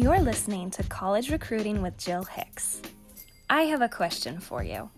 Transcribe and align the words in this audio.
You're 0.00 0.20
listening 0.20 0.70
to 0.70 0.84
College 0.84 1.28
Recruiting 1.28 1.82
with 1.82 1.98
Jill 1.98 2.22
Hicks. 2.22 2.80
I 3.50 3.62
have 3.62 3.82
a 3.82 3.88
question 3.88 4.38
for 4.38 4.62
you. 4.62 4.88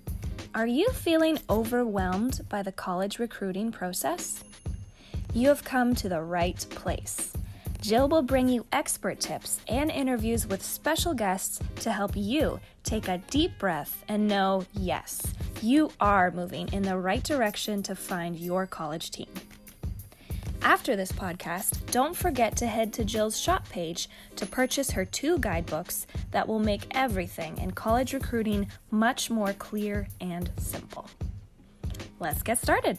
Are 0.54 0.66
you 0.66 0.90
feeling 0.90 1.38
overwhelmed 1.48 2.42
by 2.50 2.62
the 2.62 2.70
college 2.70 3.18
recruiting 3.18 3.72
process? 3.72 4.44
You 5.32 5.48
have 5.48 5.64
come 5.64 5.94
to 5.94 6.11
the 6.11 6.21
right 6.21 6.66
place. 6.68 7.32
Jill 7.80 8.11
will 8.11 8.21
bring 8.21 8.50
you 8.50 8.66
expert 8.72 9.21
tips 9.21 9.61
and 9.68 9.90
interviews 9.90 10.46
with 10.46 10.62
special 10.62 11.14
guests 11.14 11.61
to 11.76 11.93
help 11.93 12.12
you 12.14 12.61
take 12.85 13.08
a 13.08 13.22
deep 13.30 13.58
breath 13.58 14.04
and 14.07 14.29
know 14.29 14.67
yes, 14.75 15.22
you 15.62 15.90
are 15.98 16.30
moving 16.30 16.68
in 16.75 16.82
the 16.82 16.98
right 16.98 17.25
direction 17.25 17.82
to 17.85 17.94
find 17.94 18.39
your 18.39 18.67
college 18.67 19.11
team. 19.11 19.29
After 20.62 20.95
this 20.95 21.11
podcast, 21.11 21.90
don't 21.90 22.14
forget 22.14 22.54
to 22.57 22.66
head 22.66 22.93
to 22.93 23.04
Jill's 23.04 23.39
shop 23.39 23.66
page 23.71 24.08
to 24.36 24.44
purchase 24.44 24.90
her 24.90 25.07
two 25.07 25.39
guidebooks 25.39 26.07
that 26.32 26.46
will 26.46 26.58
make 26.58 26.86
everything 26.90 27.57
in 27.58 27.71
college 27.71 28.12
recruiting 28.12 28.71
much 28.90 29.30
more 29.30 29.54
clear 29.54 30.07
and 30.21 30.50
simple. 30.58 31.08
Let's 32.19 32.42
get 32.42 32.58
started. 32.58 32.98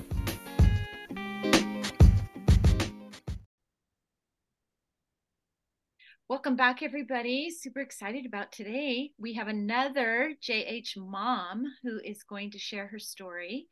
Welcome 6.28 6.55
back, 6.55 6.81
everybody. 6.81 7.52
Super 7.52 7.81
excited 7.81 8.25
about 8.25 8.52
today. 8.52 9.12
We 9.20 9.34
have 9.34 9.48
another 9.48 10.34
JH 10.41 10.98
mom 10.98 11.66
who 11.84 12.00
is 12.03 12.23
going 12.23 12.52
to 12.52 12.59
share 12.59 12.88
her 12.88 13.00
story. 13.00 13.67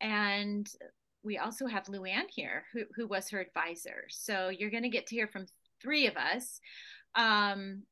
And 0.00 0.68
we 1.24 1.38
also 1.38 1.66
have 1.66 1.86
Luann 1.86 2.28
here, 2.28 2.64
who, 2.72 2.82
who 2.94 3.06
was 3.06 3.30
her 3.30 3.40
advisor. 3.40 4.04
So 4.08 4.50
you're 4.50 4.70
going 4.70 4.82
to 4.82 4.88
get 4.88 5.06
to 5.08 5.16
hear 5.16 5.26
from 5.26 5.46
three 5.80 6.06
of 6.06 6.16
us. 6.16 6.60
Um, 7.14 7.82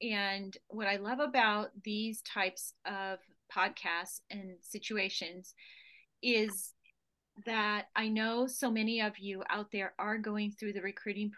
and 0.00 0.56
what 0.68 0.88
I 0.88 0.96
love 0.96 1.20
about 1.20 1.70
these 1.84 2.22
types 2.22 2.72
of 2.86 3.18
podcasts 3.54 4.20
and 4.30 4.56
situations 4.60 5.54
is 6.22 6.72
that 7.46 7.86
I 7.96 8.08
know 8.08 8.46
so 8.46 8.70
many 8.70 9.00
of 9.00 9.18
you 9.18 9.42
out 9.48 9.70
there 9.72 9.94
are 9.98 10.18
going 10.18 10.52
through 10.52 10.74
the 10.74 10.82
recruiting 10.82 11.30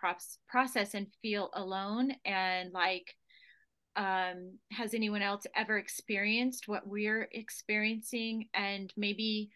process 0.48 0.94
and 0.94 1.06
feel 1.22 1.50
alone 1.54 2.12
and 2.24 2.72
like 2.72 3.14
um, 3.96 4.58
has 4.72 4.92
anyone 4.92 5.22
else 5.22 5.46
ever 5.54 5.78
experienced 5.78 6.66
what 6.66 6.86
we're 6.86 7.28
experiencing 7.30 8.48
and 8.52 8.92
maybe 8.96 9.50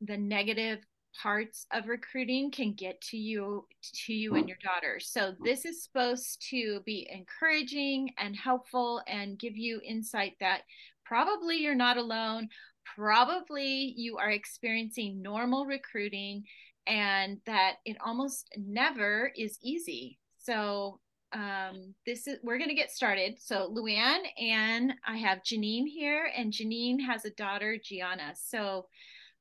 the 0.00 0.16
negative 0.16 0.80
parts 1.20 1.66
of 1.72 1.88
recruiting 1.88 2.50
can 2.50 2.72
get 2.72 3.00
to 3.00 3.16
you 3.16 3.66
to 4.06 4.12
you 4.12 4.34
and 4.36 4.48
your 4.48 4.58
daughter. 4.62 5.00
So 5.00 5.34
this 5.44 5.64
is 5.64 5.82
supposed 5.82 6.44
to 6.50 6.80
be 6.86 7.08
encouraging 7.12 8.10
and 8.18 8.36
helpful 8.36 9.02
and 9.08 9.38
give 9.38 9.56
you 9.56 9.80
insight 9.84 10.34
that 10.40 10.62
probably 11.04 11.56
you're 11.56 11.74
not 11.74 11.96
alone. 11.96 12.48
Probably 12.96 13.94
you 13.96 14.16
are 14.18 14.30
experiencing 14.30 15.20
normal 15.20 15.66
recruiting 15.66 16.44
and 16.86 17.38
that 17.46 17.76
it 17.84 17.96
almost 18.04 18.48
never 18.56 19.32
is 19.36 19.58
easy. 19.62 20.18
So 20.38 21.00
um, 21.32 21.94
this 22.06 22.26
is 22.26 22.38
we're 22.42 22.58
going 22.58 22.70
to 22.70 22.74
get 22.74 22.90
started. 22.90 23.38
So 23.38 23.70
luann 23.76 24.20
and 24.40 24.94
i 25.06 25.18
have 25.18 25.42
janine 25.42 25.86
here 25.86 26.30
and 26.34 26.52
janine 26.52 27.00
has 27.04 27.24
a 27.24 27.30
daughter 27.30 27.76
gianna. 27.82 28.32
So 28.34 28.86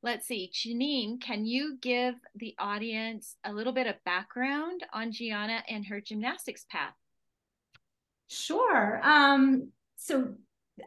let's 0.04 0.28
see, 0.28 0.52
Janine, 0.54 1.20
can 1.22 1.46
you 1.46 1.78
give 1.82 2.16
the 2.36 2.56
audience 2.60 3.36
a 3.44 3.52
little 3.52 3.74
bit 3.74 3.88
of 3.88 3.96
background 4.06 4.86
on 4.94 5.12
Gianna 5.12 5.64
and 5.68 5.86
her 5.88 6.02
gymnastics 6.02 6.66
path? 6.70 6.94
Sure. 8.30 9.00
Um, 9.04 9.72
so 9.96 10.36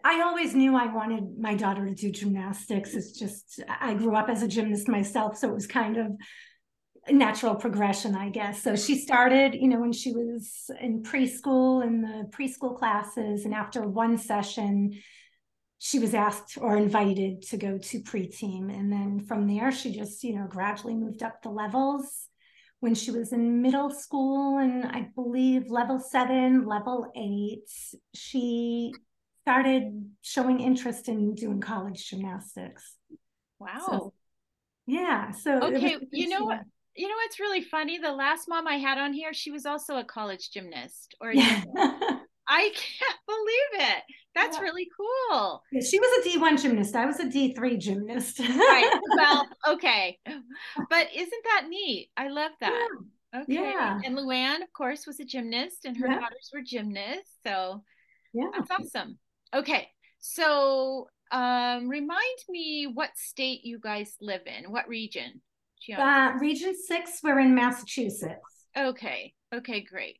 I 0.05 0.21
always 0.23 0.55
knew 0.55 0.77
I 0.77 0.93
wanted 0.93 1.39
my 1.39 1.55
daughter 1.55 1.85
to 1.85 1.95
do 1.95 2.11
gymnastics. 2.11 2.95
It's 2.95 3.19
just, 3.19 3.63
I 3.69 3.95
grew 3.95 4.15
up 4.15 4.29
as 4.29 4.43
a 4.43 4.49
gymnast 4.49 4.89
myself, 4.89 5.37
so 5.37 5.49
it 5.49 5.55
was 5.55 5.67
kind 5.67 5.97
of 5.97 6.13
natural 7.11 7.57
progression, 7.57 8.15
I 8.15 8.29
guess. 8.29 8.63
So 8.63 8.77
she 8.77 8.97
started, 8.99 9.55
you 9.55 9.69
know, 9.69 9.81
when 9.81 9.93
she 9.93 10.13
was 10.13 10.71
in 10.81 11.03
preschool 11.03 11.85
in 11.85 12.03
the 12.03 12.31
preschool 12.31 12.79
classes. 12.79 13.45
And 13.45 13.55
after 13.55 13.83
one 13.83 14.17
session, 14.19 14.93
she 15.83 15.99
was 15.99 16.13
asked 16.13 16.59
or 16.61 16.77
invited 16.77 17.41
to 17.41 17.57
go 17.57 17.79
to 17.79 18.01
pre-team 18.01 18.69
and 18.69 18.93
then 18.93 19.19
from 19.27 19.47
there 19.47 19.73
she 19.73 19.91
just 19.91 20.23
you 20.23 20.35
know 20.37 20.47
gradually 20.47 20.95
moved 20.95 21.23
up 21.23 21.43
the 21.43 21.49
levels. 21.49 22.29
When 22.81 22.95
she 22.95 23.11
was 23.11 23.35
in 23.35 23.61
middle 23.61 23.91
school 23.91 24.57
and 24.57 24.87
i 24.87 25.09
believe 25.15 25.71
level 25.71 25.99
seven 25.99 26.65
level 26.67 27.11
eight 27.15 27.69
she 28.15 28.93
started 29.43 30.11
showing 30.23 30.61
interest 30.61 31.09
in 31.09 31.35
doing 31.35 31.61
college 31.61 32.09
gymnastics. 32.09 32.97
Wow. 33.59 33.87
so, 33.87 34.13
yeah 34.87 35.31
so 35.33 35.63
okay 35.63 35.99
you 36.13 36.29
know 36.29 36.45
what 36.45 36.61
you 36.97 37.07
know 37.07 37.15
what's 37.17 37.39
really 37.39 37.63
funny? 37.63 37.99
The 37.99 38.13
last 38.13 38.49
mom 38.49 38.67
i 38.67 38.77
had 38.77 38.99
on 38.99 39.13
here 39.13 39.33
she 39.35 39.51
was 39.51 39.67
also 39.67 39.97
a 39.97 40.05
college 40.05 40.51
gymnast 40.51 41.15
or 41.21 41.33
yeah. 41.33 41.63
I 42.51 42.73
can't 42.75 43.21
believe 43.27 43.89
it. 43.89 44.03
That's 44.35 44.57
yeah. 44.57 44.63
really 44.63 44.89
cool. 44.97 45.63
She 45.73 45.99
was 45.99 46.25
a 46.25 46.29
D1 46.29 46.63
gymnast. 46.63 46.95
I 46.95 47.07
was 47.07 47.19
a 47.19 47.25
D3 47.25 47.79
gymnast. 47.79 48.39
right. 48.39 49.01
Well, 49.17 49.47
okay. 49.69 50.19
But 50.25 51.09
isn't 51.15 51.45
that 51.45 51.67
neat? 51.69 52.11
I 52.17 52.29
love 52.29 52.53
that. 52.61 52.89
Yeah. 53.33 53.41
Okay. 53.43 53.55
Yeah. 53.55 54.01
And 54.05 54.17
Luann, 54.17 54.63
of 54.63 54.73
course, 54.73 55.07
was 55.07 55.21
a 55.21 55.25
gymnast 55.25 55.85
and 55.85 55.97
her 55.97 56.07
yeah. 56.07 56.21
daughters 56.21 56.51
were 56.53 56.63
gymnasts. 56.63 57.31
So 57.45 57.83
yeah. 58.33 58.47
that's 58.57 58.71
awesome. 58.71 59.19
Okay. 59.55 59.89
So 60.21 61.09
um, 61.33 61.89
remind 61.89 62.39
me 62.49 62.89
what 62.93 63.11
state 63.17 63.65
you 63.65 63.79
guys 63.79 64.15
live 64.21 64.43
in, 64.47 64.71
what 64.71 64.89
region? 64.89 65.41
Uh, 65.97 66.33
region 66.39 66.75
six, 66.77 67.21
we're 67.23 67.41
in 67.41 67.55
Massachusetts. 67.55 68.67
Okay. 68.77 69.33
Okay, 69.53 69.81
great. 69.81 70.19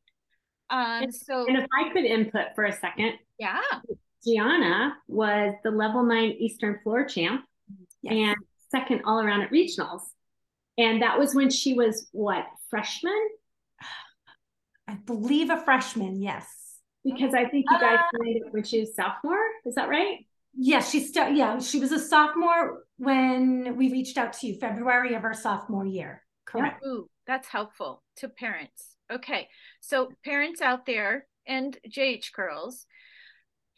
Um, 0.71 1.11
so, 1.11 1.47
and 1.47 1.59
if 1.59 1.67
I 1.77 1.93
could 1.93 2.05
input 2.05 2.55
for 2.55 2.65
a 2.65 2.73
second, 2.73 3.15
yeah, 3.39 3.61
Gianna 4.25 4.95
was 5.09 5.55
the 5.65 5.71
level 5.71 6.03
nine 6.03 6.33
Eastern 6.39 6.79
floor 6.83 7.05
champ 7.05 7.45
yes. 8.03 8.15
and 8.15 8.37
second 8.71 9.03
all 9.05 9.21
around 9.21 9.43
at 9.43 9.51
regionals, 9.51 10.03
and 10.79 11.03
that 11.03 11.19
was 11.19 11.35
when 11.35 11.51
she 11.51 11.75
was 11.75 12.09
what 12.13 12.47
freshman? 12.69 13.29
I 14.89 14.95
believe 14.95 15.51
a 15.51 15.63
freshman, 15.65 16.21
yes. 16.21 16.47
Because 17.05 17.33
I 17.33 17.47
think 17.47 17.65
you 17.71 17.79
guys 17.81 17.99
uh, 17.99 18.19
it 18.25 18.43
when 18.51 18.65
she 18.65 18.81
was 18.81 18.95
sophomore. 18.95 19.39
Is 19.65 19.77
that 19.77 19.89
right? 19.89 20.27
Yes, 20.55 20.85
yeah, 20.85 20.91
she 20.91 21.07
still 21.07 21.29
yeah, 21.29 21.59
she 21.61 21.79
was 21.79 21.93
a 21.93 21.99
sophomore 21.99 22.85
when 22.99 23.77
we 23.77 23.91
reached 23.91 24.19
out 24.19 24.33
to 24.35 24.47
you, 24.47 24.59
February 24.59 25.15
of 25.15 25.23
her 25.23 25.33
sophomore 25.33 25.87
year. 25.87 26.23
Correct. 26.45 26.85
Ooh, 26.85 27.09
that's 27.27 27.49
helpful 27.49 28.03
to 28.17 28.29
parents. 28.29 28.97
Okay, 29.11 29.49
so 29.81 30.11
parents 30.25 30.61
out 30.61 30.87
there 30.87 31.27
and 31.47 31.79
JH 31.89 32.33
girls, 32.33 32.87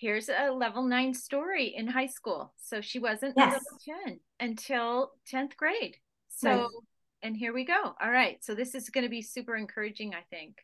here's 0.02 0.28
a 0.28 0.50
level 0.50 0.82
nine 0.82 1.14
story 1.14 1.74
in 1.76 1.86
high 1.86 2.08
school. 2.08 2.52
So 2.60 2.80
she 2.80 2.98
wasn't 2.98 3.34
yes. 3.36 3.52
level 3.52 4.04
10 4.06 4.20
until 4.40 5.12
10th 5.32 5.56
grade. 5.56 5.96
So, 6.28 6.50
right. 6.50 6.68
and 7.22 7.36
here 7.36 7.54
we 7.54 7.64
go. 7.64 7.94
All 8.02 8.10
right. 8.10 8.42
So 8.42 8.56
this 8.56 8.74
is 8.74 8.90
going 8.90 9.04
to 9.04 9.10
be 9.10 9.22
super 9.22 9.54
encouraging, 9.54 10.12
I 10.12 10.22
think. 10.28 10.56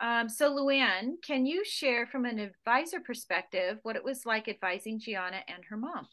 Um, 0.00 0.28
so 0.28 0.50
Luann, 0.50 1.12
can 1.24 1.46
you 1.46 1.64
share 1.64 2.08
from 2.08 2.24
an 2.24 2.40
advisor 2.40 2.98
perspective 2.98 3.78
what 3.84 3.94
it 3.94 4.02
was 4.02 4.26
like 4.26 4.48
advising 4.48 4.98
Gianna 4.98 5.38
and 5.46 5.62
her 5.70 5.76
mom? 5.76 6.08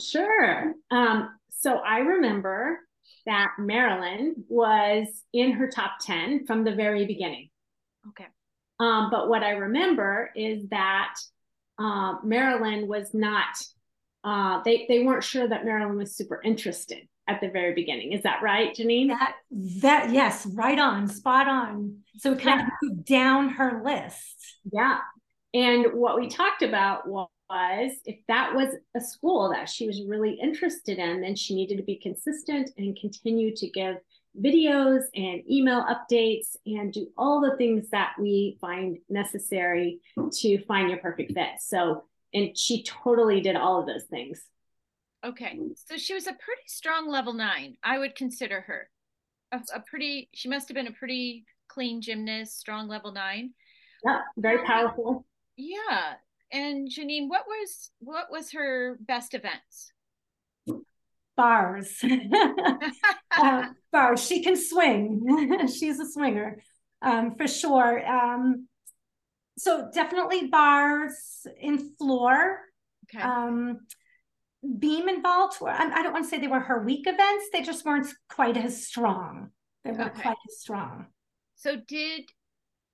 Sure. 0.00 0.74
Um, 0.92 1.30
so 1.50 1.78
I 1.78 1.98
remember 1.98 2.78
that 3.26 3.48
Maryland 3.58 4.36
was 4.48 5.06
in 5.32 5.50
her 5.52 5.68
top 5.68 5.94
10 6.00 6.46
from 6.46 6.62
the 6.62 6.76
very 6.76 7.06
beginning. 7.06 7.50
Okay. 8.10 8.26
Um, 8.78 9.10
but 9.10 9.28
what 9.28 9.42
I 9.42 9.50
remember 9.50 10.30
is 10.36 10.68
that 10.70 11.14
uh, 11.80 12.16
Maryland 12.22 12.86
was 12.88 13.14
not, 13.14 13.56
uh, 14.22 14.62
they, 14.64 14.86
they 14.88 15.02
weren't 15.02 15.24
sure 15.24 15.48
that 15.48 15.64
Maryland 15.64 15.98
was 15.98 16.14
super 16.14 16.40
interested 16.44 17.08
at 17.26 17.40
the 17.40 17.48
very 17.48 17.74
beginning. 17.74 18.12
Is 18.12 18.22
that 18.22 18.42
right, 18.42 18.74
Janine? 18.74 19.08
That, 19.08 19.34
that 19.80 20.10
yes, 20.12 20.46
right 20.46 20.78
on, 20.78 21.08
spot 21.08 21.48
on. 21.48 21.96
So 22.18 22.32
it 22.32 22.40
kind 22.40 22.60
yeah. 22.60 22.66
of 22.66 22.72
moved 22.82 23.04
down 23.06 23.48
her 23.50 23.82
list. 23.84 24.58
Yeah. 24.70 24.98
And 25.54 25.86
what 25.94 26.20
we 26.20 26.28
talked 26.28 26.62
about 26.62 27.08
was 27.08 27.30
if 28.04 28.18
that 28.28 28.54
was 28.54 28.74
a 28.96 29.00
school 29.00 29.50
that 29.50 29.68
she 29.68 29.86
was 29.86 30.02
really 30.06 30.38
interested 30.40 30.98
in, 30.98 31.20
then 31.20 31.34
she 31.34 31.54
needed 31.54 31.78
to 31.78 31.82
be 31.82 31.96
consistent 31.96 32.70
and 32.76 32.98
continue 33.00 33.54
to 33.56 33.68
give 33.70 33.96
videos 34.38 35.02
and 35.14 35.42
email 35.50 35.84
updates 35.84 36.56
and 36.66 36.92
do 36.92 37.08
all 37.16 37.40
the 37.40 37.56
things 37.56 37.88
that 37.90 38.12
we 38.18 38.58
find 38.60 38.98
necessary 39.08 40.00
to 40.32 40.64
find 40.64 40.90
your 40.90 40.98
perfect 40.98 41.32
fit. 41.32 41.60
So, 41.60 42.04
and 42.32 42.56
she 42.56 42.84
totally 42.84 43.40
did 43.40 43.56
all 43.56 43.80
of 43.80 43.86
those 43.86 44.04
things. 44.04 44.42
Okay. 45.24 45.58
So 45.74 45.96
she 45.96 46.14
was 46.14 46.26
a 46.26 46.32
pretty 46.32 46.62
strong 46.66 47.08
level 47.08 47.32
nine. 47.32 47.76
I 47.82 47.98
would 47.98 48.14
consider 48.14 48.60
her 48.62 48.88
a, 49.52 49.60
a 49.74 49.80
pretty, 49.80 50.30
she 50.32 50.48
must 50.48 50.68
have 50.68 50.74
been 50.74 50.86
a 50.86 50.92
pretty 50.92 51.44
clean 51.68 52.00
gymnast, 52.00 52.58
strong 52.58 52.88
level 52.88 53.12
nine. 53.12 53.52
Yeah, 54.04 54.20
very 54.36 54.64
powerful. 54.64 55.26
Yeah. 55.56 56.14
And 56.52 56.88
Janine, 56.88 57.28
what 57.28 57.44
was 57.46 57.90
what 57.98 58.30
was 58.30 58.52
her 58.52 58.98
best 59.00 59.34
events? 59.34 59.92
Bars. 61.40 62.04
uh, 63.38 63.64
bars. 63.90 64.22
She 64.22 64.42
can 64.42 64.56
swing. 64.56 65.66
She's 65.74 65.98
a 65.98 66.04
swinger, 66.06 66.58
um, 67.00 67.34
for 67.34 67.48
sure. 67.48 68.06
Um, 68.06 68.68
so 69.56 69.88
definitely 69.94 70.48
bars 70.48 71.46
in 71.58 71.94
floor. 71.96 72.60
Okay. 73.08 73.24
Um, 73.24 73.78
beam 74.78 75.08
and 75.08 75.22
vault. 75.22 75.56
Were, 75.62 75.70
I, 75.70 76.02
don't 76.02 76.12
want 76.12 76.26
to 76.26 76.28
say 76.28 76.38
they 76.38 76.46
were 76.46 76.60
her 76.60 76.84
weak 76.84 77.06
events. 77.06 77.46
They 77.54 77.62
just 77.62 77.86
weren't 77.86 78.08
quite 78.28 78.58
as 78.58 78.86
strong. 78.86 79.48
They 79.84 79.92
weren't 79.92 80.12
Okay. 80.12 80.20
quite 80.20 80.36
as 80.46 80.60
strong. 80.60 81.06
So 81.54 81.76
did 81.88 82.24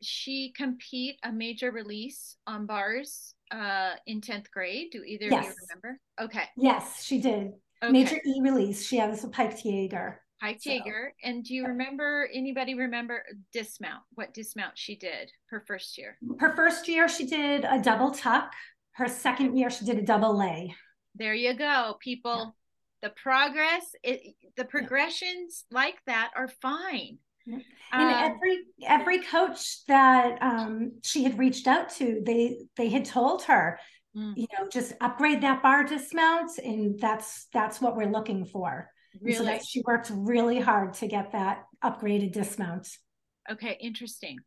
she 0.02 0.52
compete 0.56 1.16
a 1.24 1.32
major 1.32 1.72
release 1.72 2.36
on 2.46 2.66
bars 2.66 3.34
uh 3.50 3.94
in 4.06 4.20
10th 4.20 4.52
grade? 4.52 4.90
Do 4.92 5.02
either 5.02 5.26
of 5.26 5.32
you 5.32 5.52
remember? 5.68 5.98
Okay. 6.20 6.44
Yes, 6.56 7.02
she 7.02 7.20
did. 7.20 7.54
Okay. 7.82 7.92
Major 7.92 8.16
E 8.24 8.40
release. 8.40 8.86
She 8.86 8.96
has 8.96 9.24
a 9.24 9.28
Pike 9.28 9.58
Jaeger. 9.64 10.20
High 10.40 10.56
so- 10.60 10.70
Jaeger. 10.70 11.14
And 11.22 11.44
do 11.44 11.54
you 11.54 11.62
Yeah. 11.62 11.68
remember 11.68 12.28
anybody 12.32 12.74
remember 12.74 13.24
dismount? 13.52 14.02
What 14.14 14.34
dismount 14.34 14.76
she 14.78 14.96
did 14.96 15.30
her 15.50 15.64
first 15.66 15.96
year? 15.98 16.18
Her 16.38 16.54
first 16.54 16.88
year, 16.88 17.08
she 17.08 17.26
did 17.26 17.64
a 17.64 17.80
double 17.80 18.10
tuck. 18.12 18.52
Her 18.92 19.08
second 19.08 19.56
year, 19.58 19.70
she 19.70 19.84
did 19.84 19.98
a 19.98 20.02
double 20.02 20.36
lay. 20.36 20.74
There 21.14 21.34
you 21.34 21.54
go, 21.54 21.96
people. 22.00 22.56
The 23.02 23.10
progress, 23.10 23.94
it, 24.02 24.34
the 24.56 24.64
progressions 24.64 25.64
like 25.70 25.96
that 26.06 26.32
are 26.34 26.48
fine. 26.48 27.18
Yeah. 27.44 27.56
Um, 27.92 28.00
And 28.00 28.34
every 28.34 28.58
every 28.84 29.18
coach 29.22 29.84
that 29.86 30.42
um, 30.42 30.92
she 31.04 31.22
had 31.22 31.38
reached 31.38 31.66
out 31.68 31.90
to, 31.90 32.20
they 32.24 32.66
they 32.76 32.88
had 32.88 33.04
told 33.04 33.44
her, 33.44 33.78
Mm. 34.16 34.34
you 34.36 34.46
know, 34.58 34.66
just 34.68 34.94
upgrade 35.00 35.42
that 35.42 35.62
bar 35.62 35.84
dismount, 35.84 36.50
and 36.58 36.98
that's 36.98 37.48
that's 37.52 37.80
what 37.80 37.96
we're 37.96 38.10
looking 38.10 38.44
for. 38.46 38.90
And 39.12 39.34
So 39.34 39.44
really, 39.44 39.44
that 39.44 39.64
she 39.66 39.82
worked 39.86 40.10
really 40.10 40.60
hard 40.60 40.94
to 40.94 41.06
get 41.06 41.32
that 41.32 41.64
upgraded 41.84 42.32
dismount. 42.32 42.88
okay, 43.50 43.76
interesting. 43.80 44.38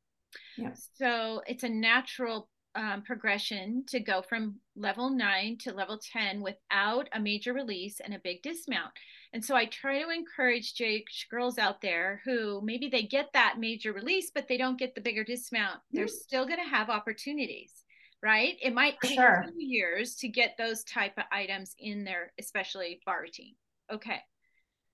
Yeah. 0.57 0.71
So 0.95 1.42
it's 1.48 1.63
a 1.63 1.69
natural 1.69 2.50
um, 2.75 3.01
progression 3.04 3.83
to 3.89 4.00
go 4.00 4.21
from 4.21 4.56
level 4.75 5.10
nine 5.10 5.57
to 5.62 5.74
level 5.74 6.00
10 6.13 6.42
without 6.42 7.10
a 7.13 7.19
major 7.19 7.54
release 7.54 8.00
and 8.00 8.13
a 8.13 8.19
big 8.19 8.42
dismount. 8.44 8.92
And 9.33 9.44
so 9.44 9.56
I 9.56 9.66
try 9.66 10.01
to 10.01 10.10
encourage 10.10 10.75
JH 10.75 11.30
girls 11.30 11.57
out 11.57 11.81
there 11.81 12.21
who 12.25 12.62
maybe 12.63 12.89
they 12.89 13.04
get 13.04 13.30
that 13.33 13.60
major 13.60 13.92
release, 13.94 14.31
but 14.33 14.48
they 14.48 14.57
don't 14.57 14.80
get 14.80 14.95
the 14.95 15.01
bigger 15.01 15.24
dismount. 15.24 15.80
They're 15.92 16.07
still 16.07 16.45
going 16.45 16.60
to 16.63 16.69
have 16.69 16.89
opportunities, 16.89 17.74
right? 18.21 18.56
It 18.62 18.74
might 18.74 18.95
take 19.01 19.19
sure. 19.19 19.45
two 19.48 19.63
years 19.63 20.16
to 20.18 20.27
get 20.27 20.56
those 20.57 20.83
type 20.83 21.13
of 21.18 21.24
items 21.31 21.75
in 21.80 22.04
there, 22.04 22.33
especially 22.39 23.01
bar 23.06 23.21
routine. 23.21 23.56
Okay. 23.92 24.19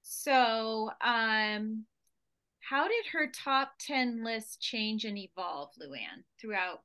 So, 0.01 0.91
um, 1.03 1.85
how 2.59 2.87
did 2.87 3.05
her 3.13 3.31
top 3.31 3.73
10 3.79 4.23
list 4.23 4.61
change 4.61 5.05
and 5.05 5.17
evolve, 5.17 5.69
Luann, 5.81 6.23
throughout, 6.39 6.81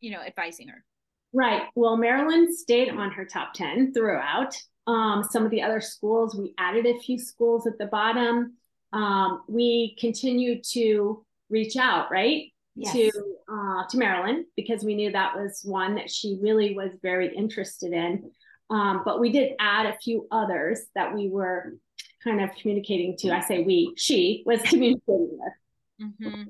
you 0.00 0.10
know, 0.10 0.20
advising 0.20 0.68
her? 0.68 0.84
Right. 1.32 1.62
Well, 1.74 1.96
Maryland 1.96 2.54
stayed 2.54 2.90
on 2.90 3.10
her 3.12 3.24
top 3.24 3.54
10 3.54 3.92
throughout. 3.92 4.54
Um, 4.86 5.22
some 5.28 5.44
of 5.44 5.50
the 5.50 5.62
other 5.62 5.80
schools, 5.80 6.34
we 6.36 6.54
added 6.58 6.86
a 6.86 6.98
few 6.98 7.18
schools 7.18 7.66
at 7.66 7.78
the 7.78 7.86
bottom. 7.86 8.56
Um, 8.92 9.42
we 9.48 9.96
continued 9.98 10.64
to 10.72 11.24
reach 11.48 11.76
out, 11.76 12.10
right? 12.10 12.52
Yes. 12.80 12.94
To 12.94 13.10
uh, 13.48 13.86
to 13.90 13.98
Maryland 13.98 14.46
because 14.56 14.84
we 14.84 14.94
knew 14.94 15.12
that 15.12 15.36
was 15.36 15.60
one 15.64 15.96
that 15.96 16.10
she 16.10 16.38
really 16.40 16.74
was 16.74 16.90
very 17.02 17.34
interested 17.34 17.92
in. 17.92 18.30
Um, 18.70 19.02
but 19.04 19.20
we 19.20 19.32
did 19.32 19.52
add 19.58 19.86
a 19.86 19.98
few 19.98 20.28
others 20.30 20.80
that 20.94 21.14
we 21.14 21.28
were 21.28 21.74
kind 22.22 22.40
of 22.40 22.50
communicating 22.60 23.16
to. 23.18 23.32
I 23.32 23.40
say 23.40 23.62
we, 23.62 23.92
she 23.96 24.42
was 24.46 24.62
communicating 24.64 25.38
with. 25.38 26.10
Mm-hmm. 26.22 26.42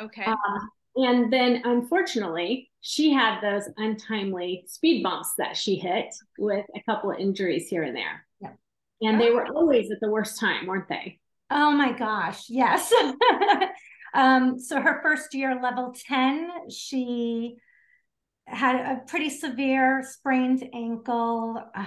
Okay. 0.00 0.24
Um, 0.24 0.70
and 0.96 1.32
then 1.32 1.62
unfortunately, 1.64 2.70
she 2.80 3.12
had 3.12 3.40
those 3.40 3.68
untimely 3.76 4.64
speed 4.66 5.02
bumps 5.02 5.34
that 5.38 5.56
she 5.56 5.76
hit 5.76 6.14
with 6.38 6.66
a 6.74 6.82
couple 6.82 7.12
of 7.12 7.18
injuries 7.18 7.68
here 7.68 7.84
and 7.84 7.96
there. 7.96 8.26
Yeah. 8.40 8.52
And 9.02 9.20
they 9.20 9.30
were 9.30 9.46
always 9.46 9.90
at 9.92 10.00
the 10.00 10.10
worst 10.10 10.40
time, 10.40 10.66
weren't 10.66 10.88
they? 10.88 11.20
Oh 11.50 11.70
my 11.70 11.92
gosh, 11.92 12.44
yes. 12.48 12.92
um, 14.14 14.58
so 14.58 14.80
her 14.80 15.00
first 15.02 15.34
year, 15.34 15.60
level 15.62 15.94
10, 16.06 16.70
she 16.70 17.56
had 18.46 18.76
a 18.76 19.00
pretty 19.06 19.30
severe 19.30 20.02
sprained 20.08 20.68
ankle. 20.72 21.62
Uh, 21.74 21.84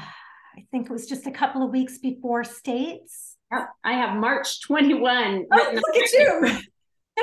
I 0.57 0.65
think 0.71 0.87
it 0.87 0.91
was 0.91 1.07
just 1.07 1.27
a 1.27 1.31
couple 1.31 1.63
of 1.63 1.71
weeks 1.71 1.97
before 1.97 2.43
states. 2.43 3.37
Yep. 3.51 3.69
I 3.83 3.93
have 3.93 4.17
March 4.17 4.61
21. 4.61 5.45
Oh, 5.51 5.71
look 5.73 6.03
at 6.03 6.11
you. 6.13 6.57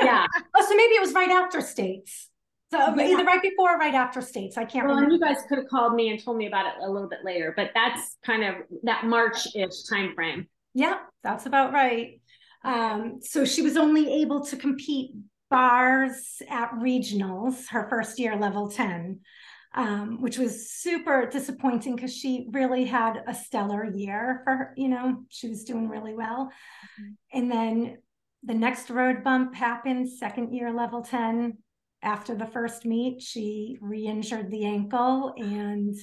Yeah. 0.01 0.25
Oh, 0.55 0.65
so 0.65 0.75
maybe 0.77 0.93
it 0.93 1.01
was 1.01 1.11
right 1.13 1.29
after 1.31 1.59
states. 1.59 2.29
So 2.71 2.77
Yeah. 2.77 3.07
either 3.07 3.23
right 3.25 3.41
before 3.41 3.71
or 3.75 3.77
right 3.79 3.95
after 3.95 4.21
states. 4.21 4.55
I 4.55 4.63
can't 4.63 4.85
Well, 4.87 4.95
remember. 4.95 5.15
you 5.15 5.19
guys 5.19 5.43
could 5.49 5.57
have 5.57 5.67
called 5.67 5.93
me 5.95 6.09
and 6.09 6.23
told 6.23 6.37
me 6.37 6.45
about 6.47 6.67
it 6.67 6.73
a 6.81 6.89
little 6.89 7.09
bit 7.09 7.19
later, 7.25 7.53
but 7.57 7.71
that's 7.73 8.15
kind 8.23 8.43
of 8.45 8.55
that 8.83 9.05
March-ish 9.05 9.83
time 9.89 10.13
frame. 10.15 10.47
Yeah, 10.73 10.99
that's 11.23 11.47
about 11.47 11.73
right. 11.73 12.18
Um, 12.63 13.19
so 13.21 13.45
she 13.45 13.61
was 13.61 13.77
only 13.77 14.21
able 14.21 14.45
to 14.45 14.57
compete 14.57 15.11
bars 15.49 16.41
at 16.49 16.71
regionals 16.73 17.67
her 17.69 17.87
first 17.89 18.19
year, 18.19 18.35
level 18.35 18.69
10, 18.69 19.19
um, 19.73 20.21
which 20.21 20.37
was 20.37 20.69
super 20.69 21.25
disappointing 21.25 21.95
because 21.95 22.15
she 22.15 22.47
really 22.51 22.85
had 22.85 23.23
a 23.27 23.33
stellar 23.33 23.83
year 23.85 24.41
for 24.43 24.55
her, 24.55 24.73
you 24.77 24.87
know, 24.87 25.23
she 25.29 25.49
was 25.49 25.63
doing 25.63 25.89
really 25.89 26.13
well. 26.13 26.51
Mhm. 26.99 27.15
And 27.33 27.51
then 27.51 27.97
the 28.43 28.53
next 28.53 28.89
road 28.89 29.23
bump 29.23 29.55
happened, 29.55 30.09
second 30.09 30.53
year, 30.53 30.71
level 30.71 31.01
10. 31.01 31.57
After 32.01 32.33
the 32.35 32.45
first 32.45 32.85
meet, 32.85 33.21
she 33.21 33.77
re 33.81 34.05
injured 34.05 34.49
the 34.49 34.65
ankle 34.65 35.33
and 35.35 35.93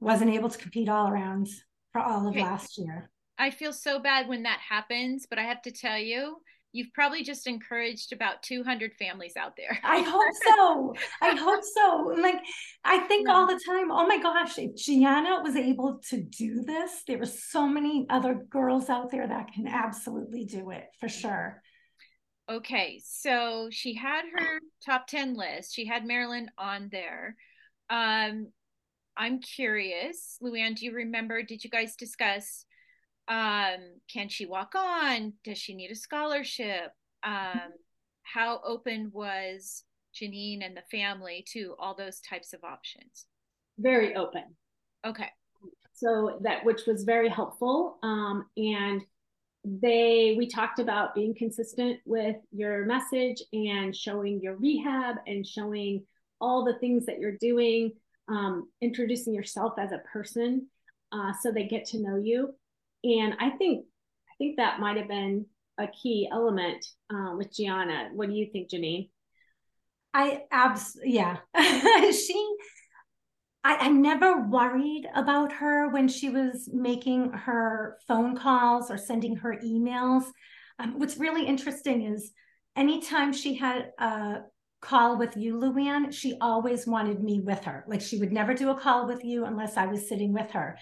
wasn't 0.00 0.32
able 0.32 0.48
to 0.48 0.58
compete 0.58 0.88
all 0.88 1.08
around 1.08 1.48
for 1.92 2.00
all 2.00 2.26
of 2.26 2.34
last 2.34 2.76
year. 2.78 3.11
I 3.38 3.50
feel 3.50 3.72
so 3.72 3.98
bad 3.98 4.28
when 4.28 4.44
that 4.44 4.60
happens, 4.60 5.26
but 5.28 5.38
I 5.38 5.42
have 5.42 5.62
to 5.62 5.70
tell 5.72 5.98
you, 5.98 6.36
you've 6.72 6.92
probably 6.94 7.22
just 7.22 7.46
encouraged 7.46 8.12
about 8.12 8.42
200 8.42 8.94
families 8.94 9.36
out 9.36 9.56
there. 9.56 9.78
I 9.84 10.00
hope 10.00 10.32
so. 10.44 10.94
I 11.20 11.34
hope 11.36 11.62
so. 11.62 12.14
Like 12.18 12.40
I 12.84 12.98
think 12.98 13.28
Yeah. 13.28 13.34
all 13.34 13.46
the 13.46 13.60
time, 13.66 13.90
oh 13.90 14.06
my 14.06 14.18
gosh, 14.18 14.58
if 14.58 14.74
Gianna 14.76 15.42
was 15.42 15.56
able 15.56 16.00
to 16.10 16.22
do 16.22 16.62
this, 16.62 17.02
there 17.06 17.20
are 17.20 17.26
so 17.26 17.66
many 17.68 18.06
other 18.08 18.34
girls 18.34 18.88
out 18.88 19.10
there 19.10 19.26
that 19.26 19.52
can 19.52 19.66
absolutely 19.66 20.44
do 20.44 20.70
it 20.70 20.86
for 21.00 21.08
sure. 21.08 21.62
Okay, 22.48 23.00
so 23.04 23.68
she 23.70 23.94
had 23.94 24.22
her 24.34 24.60
top 24.84 25.06
10 25.06 25.34
list. 25.34 25.74
She 25.74 25.86
had 25.86 26.04
Maryland 26.04 26.50
on 26.58 26.88
there. 26.90 27.36
Um, 27.88 28.48
I'm 29.16 29.40
curious, 29.40 30.38
Luann, 30.42 30.74
do 30.74 30.84
you 30.84 30.92
remember? 30.94 31.42
Did 31.42 31.62
you 31.64 31.70
guys 31.70 31.96
discuss 31.96 32.64
um, 33.28 34.00
can 34.12 34.28
she 34.28 34.46
walk 34.46 34.74
on? 34.74 35.34
Does 35.44 35.58
she 35.58 35.74
need 35.74 35.90
a 35.90 35.94
scholarship? 35.94 36.92
Um, 37.22 37.72
how 38.22 38.60
open 38.64 39.10
was 39.12 39.84
Janine 40.14 40.64
and 40.64 40.76
the 40.76 40.82
family 40.90 41.44
to 41.52 41.74
all 41.78 41.94
those 41.94 42.20
types 42.20 42.52
of 42.52 42.64
options? 42.64 43.26
Very 43.78 44.14
open. 44.14 44.44
Okay. 45.04 45.28
so 45.94 46.38
that 46.42 46.64
which 46.64 46.82
was 46.86 47.04
very 47.04 47.28
helpful 47.28 47.98
um, 48.02 48.46
and 48.56 49.02
they 49.64 50.34
we 50.36 50.46
talked 50.48 50.78
about 50.78 51.14
being 51.14 51.34
consistent 51.34 52.00
with 52.04 52.36
your 52.52 52.84
message 52.84 53.42
and 53.52 53.94
showing 53.94 54.40
your 54.40 54.56
rehab 54.56 55.16
and 55.26 55.46
showing 55.46 56.04
all 56.40 56.64
the 56.64 56.78
things 56.78 57.06
that 57.06 57.18
you're 57.18 57.36
doing 57.40 57.92
um, 58.28 58.68
introducing 58.80 59.34
yourself 59.34 59.74
as 59.78 59.92
a 59.92 60.02
person 60.12 60.66
uh, 61.12 61.32
so 61.40 61.50
they 61.52 61.66
get 61.66 61.84
to 61.84 62.00
know 62.00 62.16
you 62.16 62.54
and 63.04 63.34
i 63.40 63.50
think 63.50 63.84
i 64.28 64.34
think 64.38 64.56
that 64.56 64.80
might 64.80 64.96
have 64.96 65.08
been 65.08 65.46
a 65.78 65.86
key 65.86 66.28
element 66.30 66.84
uh, 67.12 67.34
with 67.36 67.54
gianna 67.54 68.10
what 68.14 68.28
do 68.28 68.34
you 68.34 68.48
think 68.52 68.70
janine 68.70 69.08
I 70.14 70.42
abs 70.50 70.98
yeah. 71.02 71.38
she 71.56 72.56
I, 73.64 73.76
I 73.76 73.88
never 73.88 74.42
worried 74.42 75.06
about 75.14 75.52
her 75.52 75.88
when 75.88 76.08
she 76.08 76.28
was 76.28 76.68
making 76.72 77.30
her 77.32 77.98
phone 78.08 78.36
calls 78.36 78.90
or 78.90 78.98
sending 78.98 79.36
her 79.36 79.58
emails. 79.64 80.24
Um, 80.78 80.98
what's 80.98 81.16
really 81.16 81.46
interesting 81.46 82.02
is 82.02 82.32
anytime 82.76 83.32
she 83.32 83.54
had 83.54 83.92
a 83.98 84.40
call 84.80 85.16
with 85.16 85.36
you, 85.36 85.54
Luann, 85.54 86.12
she 86.12 86.36
always 86.40 86.86
wanted 86.88 87.22
me 87.22 87.40
with 87.40 87.62
her. 87.64 87.84
Like 87.86 88.00
she 88.00 88.18
would 88.18 88.32
never 88.32 88.52
do 88.52 88.70
a 88.70 88.78
call 88.78 89.06
with 89.06 89.24
you 89.24 89.44
unless 89.44 89.76
I 89.76 89.86
was 89.86 90.08
sitting 90.08 90.32
with 90.32 90.50
her. 90.50 90.76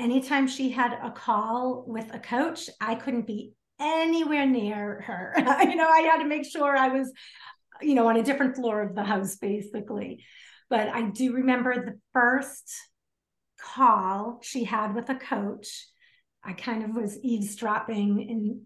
Anytime 0.00 0.48
she 0.48 0.70
had 0.70 0.98
a 1.02 1.10
call 1.10 1.84
with 1.86 2.12
a 2.12 2.18
coach, 2.18 2.68
I 2.80 2.94
couldn't 2.94 3.26
be 3.26 3.52
anywhere 3.78 4.46
near 4.46 5.02
her. 5.02 5.34
you 5.62 5.76
know, 5.76 5.88
I 5.88 6.00
had 6.00 6.18
to 6.18 6.26
make 6.26 6.44
sure 6.44 6.76
I 6.76 6.88
was 6.88 7.12
you 7.82 7.94
know, 7.94 8.08
on 8.08 8.16
a 8.16 8.22
different 8.22 8.56
floor 8.56 8.82
of 8.82 8.94
the 8.94 9.04
house, 9.04 9.36
basically. 9.36 10.24
But 10.68 10.88
I 10.88 11.02
do 11.02 11.32
remember 11.32 11.74
the 11.74 11.98
first 12.12 12.72
call 13.60 14.40
she 14.42 14.64
had 14.64 14.94
with 14.94 15.08
a 15.08 15.14
coach. 15.14 15.86
I 16.44 16.52
kind 16.52 16.84
of 16.84 16.94
was 16.94 17.18
eavesdropping. 17.22 18.26
And 18.30 18.62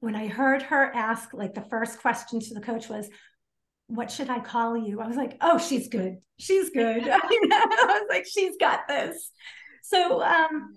when 0.00 0.14
I 0.14 0.28
heard 0.28 0.62
her 0.62 0.84
ask, 0.94 1.32
like 1.32 1.54
the 1.54 1.66
first 1.70 2.00
question 2.00 2.40
to 2.40 2.54
the 2.54 2.60
coach 2.60 2.88
was, 2.88 3.08
what 3.88 4.10
should 4.10 4.30
I 4.30 4.40
call 4.40 4.76
you? 4.76 5.00
I 5.00 5.06
was 5.06 5.16
like, 5.16 5.36
oh, 5.40 5.58
she's 5.58 5.88
good. 5.88 6.16
She's 6.38 6.70
good. 6.70 7.08
I 7.08 7.18
was 7.20 8.06
like, 8.08 8.26
she's 8.26 8.56
got 8.58 8.88
this. 8.88 9.30
So, 9.88 10.20
um, 10.20 10.74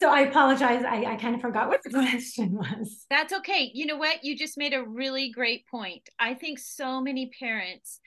so 0.00 0.08
I 0.08 0.20
apologize. 0.20 0.84
I, 0.84 1.04
I 1.04 1.16
kind 1.16 1.34
of 1.34 1.40
forgot 1.40 1.68
what 1.68 1.82
the 1.82 1.90
question 1.90 2.54
was. 2.54 3.06
That's 3.10 3.32
okay. 3.32 3.70
You 3.74 3.86
know 3.86 3.96
what? 3.96 4.22
You 4.22 4.36
just 4.36 4.56
made 4.56 4.74
a 4.74 4.84
really 4.84 5.30
great 5.30 5.66
point. 5.66 6.08
I 6.18 6.34
think 6.34 6.60
so 6.60 7.00
many 7.00 7.30
parents 7.40 8.00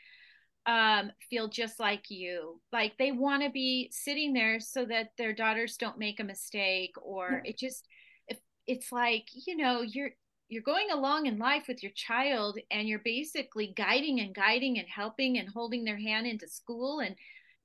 um, 0.66 1.12
feel 1.30 1.50
just 1.50 1.82
like 1.82 2.10
you. 2.10 2.62
Like 2.72 2.94
they 2.98 3.12
want 3.12 3.44
to 3.44 3.50
be 3.50 3.90
sitting 3.92 4.32
there 4.32 4.62
so 4.62 4.86
that 4.86 5.10
their 5.18 5.34
daughters 5.34 5.76
don't 5.76 6.00
make 6.00 6.22
a 6.22 6.26
mistake, 6.26 6.94
or 7.02 7.42
it 7.44 7.58
just, 7.58 7.86
if 8.28 8.38
it's 8.68 8.92
like 8.92 9.26
you 9.46 9.58
know, 9.58 9.82
you're 9.82 10.12
you're 10.50 10.64
going 10.64 10.92
along 10.92 11.26
in 11.26 11.40
life 11.40 11.64
with 11.68 11.84
your 11.84 11.92
child, 11.94 12.58
and 12.72 12.88
you're 12.88 13.00
basically 13.00 13.74
guiding 13.76 14.22
and 14.22 14.34
guiding 14.34 14.80
and 14.80 14.88
helping 14.88 15.38
and 15.38 15.50
holding 15.50 15.84
their 15.84 16.00
hand 16.00 16.26
into 16.26 16.48
school 16.48 17.00
and 17.00 17.16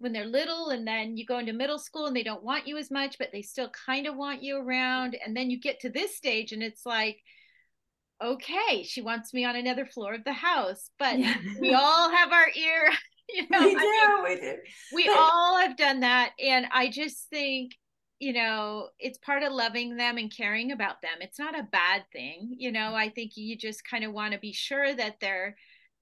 when 0.03 0.13
they're 0.13 0.27
little 0.27 0.71
and 0.71 0.87
then 0.87 1.17
you 1.17 1.25
go 1.25 1.39
into 1.39 1.53
middle 1.53 1.79
school 1.79 2.07
and 2.07 2.17
they 2.17 2.23
don't 2.23 2.43
want 2.45 2.67
you 2.67 2.77
as 2.77 2.91
much 2.91 3.17
but 3.19 3.29
they 3.33 3.43
still 3.43 3.71
kind 3.87 4.07
of 4.07 4.17
want 4.17 4.43
you 4.43 4.57
around 4.57 5.17
and 5.25 5.37
then 5.37 5.51
you 5.51 5.61
get 5.61 5.81
to 5.81 5.91
this 5.91 6.17
stage 6.17 6.53
and 6.53 6.63
it's 6.63 6.85
like 6.85 7.19
okay 8.23 8.83
she 8.83 9.01
wants 9.01 9.33
me 9.33 9.45
on 9.45 9.57
another 9.57 9.87
floor 9.87 10.15
of 10.15 10.25
the 10.25 10.33
house 10.33 10.91
but 10.99 11.19
yeah. 11.19 11.35
we 11.61 11.73
all 11.73 12.11
have 12.11 12.33
our 12.33 12.49
ear 12.57 12.91
you 13.29 13.47
know 13.51 13.63
we 13.63 13.75
do 13.75 13.79
I 13.79 14.23
mean, 14.25 14.25
we 14.25 14.41
do. 14.41 14.57
we 14.95 15.09
all 15.09 15.59
have 15.59 15.77
done 15.77 16.01
that 16.01 16.33
and 16.43 16.67
i 16.73 16.89
just 16.91 17.29
think 17.31 17.73
you 18.19 18.33
know 18.33 18.89
it's 18.99 19.19
part 19.19 19.43
of 19.43 19.53
loving 19.53 19.97
them 19.97 20.17
and 20.17 20.33
caring 20.35 20.71
about 20.71 21.03
them. 21.03 21.19
It's 21.21 21.41
not 21.41 21.59
a 21.59 21.69
bad 21.71 22.05
thing 22.13 22.55
you 22.57 22.71
know 22.71 22.95
i 22.95 23.09
think 23.09 23.33
you 23.37 23.57
just 23.57 23.85
kind 23.85 24.05
of 24.05 24.13
want 24.13 24.33
to 24.33 24.39
be 24.39 24.53
sure 24.53 24.95
that 24.95 25.17
they're 25.21 25.57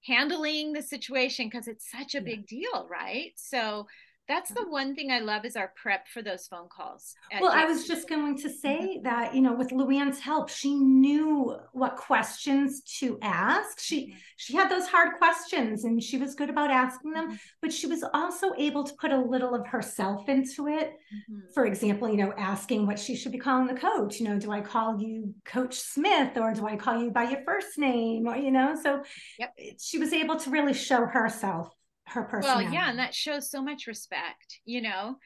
handling 0.05 0.73
the 0.73 0.81
situation 0.81 1.47
because 1.47 1.67
it's 1.67 1.89
such 1.89 2.15
a 2.15 2.21
big 2.21 2.47
deal, 2.47 2.87
right? 2.89 3.31
So 3.35 3.87
that's 4.31 4.51
the 4.51 4.65
one 4.69 4.95
thing 4.95 5.11
I 5.11 5.19
love 5.19 5.43
is 5.43 5.57
our 5.57 5.73
prep 5.75 6.07
for 6.07 6.21
those 6.21 6.47
phone 6.47 6.69
calls. 6.69 7.15
Well, 7.41 7.51
I 7.51 7.65
was 7.65 7.85
just 7.85 8.07
going 8.07 8.37
to 8.37 8.49
say 8.49 8.95
mm-hmm. 8.95 9.03
that, 9.03 9.35
you 9.35 9.41
know, 9.41 9.53
with 9.53 9.71
Luann's 9.71 10.19
help, 10.19 10.47
she 10.49 10.73
knew 10.73 11.57
what 11.73 11.97
questions 11.97 12.81
to 12.99 13.19
ask. 13.21 13.81
She 13.81 14.03
mm-hmm. 14.03 14.17
she 14.37 14.55
had 14.55 14.71
those 14.71 14.87
hard 14.87 15.17
questions 15.17 15.83
and 15.83 16.01
she 16.01 16.17
was 16.17 16.33
good 16.33 16.49
about 16.49 16.71
asking 16.71 17.11
them, 17.11 17.27
mm-hmm. 17.27 17.35
but 17.61 17.73
she 17.73 17.87
was 17.87 18.05
also 18.13 18.53
able 18.57 18.85
to 18.85 18.93
put 18.93 19.11
a 19.11 19.19
little 19.19 19.53
of 19.53 19.67
herself 19.67 20.29
into 20.29 20.69
it. 20.69 20.93
Mm-hmm. 21.13 21.39
For 21.53 21.65
example, 21.65 22.09
you 22.09 22.17
know, 22.17 22.33
asking 22.37 22.87
what 22.87 22.99
she 22.99 23.17
should 23.17 23.33
be 23.33 23.37
calling 23.37 23.67
the 23.67 23.79
coach, 23.79 24.21
you 24.21 24.29
know, 24.29 24.39
do 24.39 24.49
I 24.49 24.61
call 24.61 24.97
you 24.97 25.35
Coach 25.43 25.77
Smith 25.77 26.37
or 26.37 26.53
do 26.53 26.65
I 26.65 26.77
call 26.77 27.03
you 27.03 27.11
by 27.11 27.23
your 27.23 27.43
first 27.43 27.77
name 27.77 28.27
or 28.27 28.37
you 28.37 28.51
know, 28.51 28.79
so 28.81 29.03
yep. 29.37 29.53
she 29.77 29.99
was 29.99 30.13
able 30.13 30.37
to 30.37 30.49
really 30.49 30.73
show 30.73 31.05
herself 31.05 31.75
her 32.11 32.23
personality. 32.23 32.65
Well, 32.65 32.73
yeah, 32.73 32.89
and 32.89 32.99
that 32.99 33.13
shows 33.13 33.49
so 33.49 33.61
much 33.61 33.87
respect. 33.87 34.59
You 34.65 34.81
know, 34.81 35.17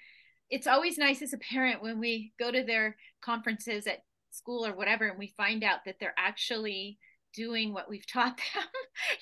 it's 0.50 0.68
always 0.68 0.98
nice 0.98 1.22
as 1.22 1.34
a 1.34 1.38
parent 1.38 1.82
when 1.82 2.00
we 2.00 2.34
go 2.40 2.52
to 2.52 2.64
their 2.64 2.96
conferences 3.22 3.88
at 3.88 4.04
school 4.32 4.66
or 4.66 4.76
whatever, 4.76 5.08
and 5.08 5.20
we 5.20 5.34
find 5.38 5.64
out 5.64 5.80
that 5.86 5.96
they're 6.00 6.16
actually 6.18 6.98
doing 7.34 7.74
what 7.74 7.90
we've 7.90 8.08
taught 8.12 8.38
them, 8.38 8.64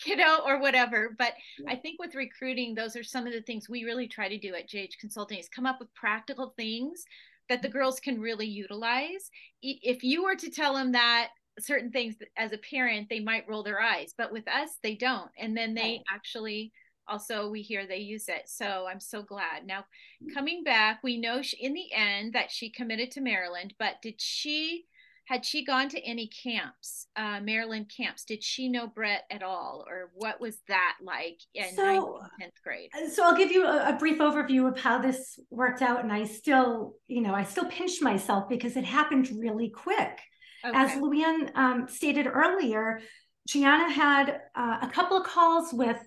you 0.06 0.16
know, 0.16 0.42
or 0.46 0.60
whatever. 0.60 1.16
But 1.18 1.34
yeah. 1.60 1.72
I 1.72 1.76
think 1.76 2.00
with 2.00 2.16
recruiting, 2.16 2.76
those 2.76 2.96
are 2.96 3.04
some 3.04 3.28
of 3.28 3.34
the 3.34 3.42
things 3.42 3.70
we 3.70 3.84
really 3.84 4.08
try 4.08 4.30
to 4.30 4.38
do 4.38 4.54
at 4.56 4.70
JH 4.70 5.00
Consulting 5.00 5.40
is 5.40 5.50
come 5.50 5.66
up 5.66 5.80
with 5.80 5.94
practical 5.94 6.54
things 6.58 7.04
that 7.50 7.62
the 7.62 7.70
girls 7.70 8.00
can 8.00 8.22
really 8.22 8.48
utilize. 8.48 9.30
If 9.62 10.04
you 10.04 10.24
were 10.24 10.36
to 10.36 10.50
tell 10.50 10.76
them 10.76 10.94
that 10.94 11.30
certain 11.60 11.92
things 11.92 12.16
as 12.38 12.52
a 12.52 12.58
parent, 12.58 13.10
they 13.10 13.20
might 13.20 13.48
roll 13.48 13.64
their 13.64 13.82
eyes, 13.82 14.14
but 14.18 14.32
with 14.32 14.48
us, 14.48 14.78
they 14.82 14.96
don't. 14.96 15.30
And 15.38 15.56
then 15.56 15.74
they 15.74 15.82
right. 15.82 16.02
actually 16.12 16.72
also 17.08 17.50
we 17.50 17.62
hear 17.62 17.86
they 17.86 17.98
use 17.98 18.28
it 18.28 18.44
so 18.48 18.88
i'm 18.90 19.00
so 19.00 19.22
glad. 19.22 19.66
Now 19.66 19.86
coming 20.34 20.64
back 20.64 21.02
we 21.04 21.18
know 21.18 21.42
she, 21.42 21.58
in 21.58 21.74
the 21.74 21.92
end 21.94 22.34
that 22.34 22.52
she 22.52 22.70
committed 22.70 23.12
to 23.12 23.22
maryland 23.22 23.74
but 23.78 23.96
did 24.02 24.20
she 24.20 24.86
had 25.26 25.46
she 25.46 25.64
gone 25.64 25.88
to 25.90 26.00
any 26.04 26.28
camps 26.28 27.08
uh, 27.16 27.40
maryland 27.42 27.92
camps? 27.96 28.26
Did 28.26 28.44
she 28.44 28.70
know 28.70 28.88
brett 28.88 29.24
at 29.32 29.44
all 29.44 29.86
or 29.88 30.12
what 30.16 30.40
was 30.40 30.58
that 30.68 30.96
like 31.02 31.40
in 31.54 31.74
so, 31.76 31.84
9th 31.84 32.30
10th 32.42 32.62
grade? 32.64 32.90
uh, 32.96 33.10
so 33.10 33.24
i'll 33.24 33.38
give 33.38 33.52
you 33.52 33.66
a, 33.66 33.90
a, 33.90 33.98
brief 33.98 34.20
overview 34.20 34.68
of 34.68 34.80
how 34.80 34.98
this 34.98 35.40
worked 35.50 35.82
out 35.82 36.04
and 36.04 36.12
i 36.12 36.24
still 36.24 36.96
you 37.08 37.22
know 37.22 37.34
i 37.34 37.44
still 37.44 37.66
pinch 37.66 38.02
myself 38.02 38.50
because 38.50 38.76
it 38.76 38.86
happened 38.86 39.30
really 39.38 39.70
quick. 39.70 40.20
Okay. 40.66 40.78
as 40.78 40.92
luann 40.92 41.56
um, 41.56 41.88
stated 41.88 42.28
earlier 42.28 43.02
gianna 43.48 43.92
had 43.92 44.42
uh, 44.56 44.78
a 44.82 44.90
couple 44.90 45.18
of 45.18 45.26
calls 45.26 45.74
with 45.74 46.00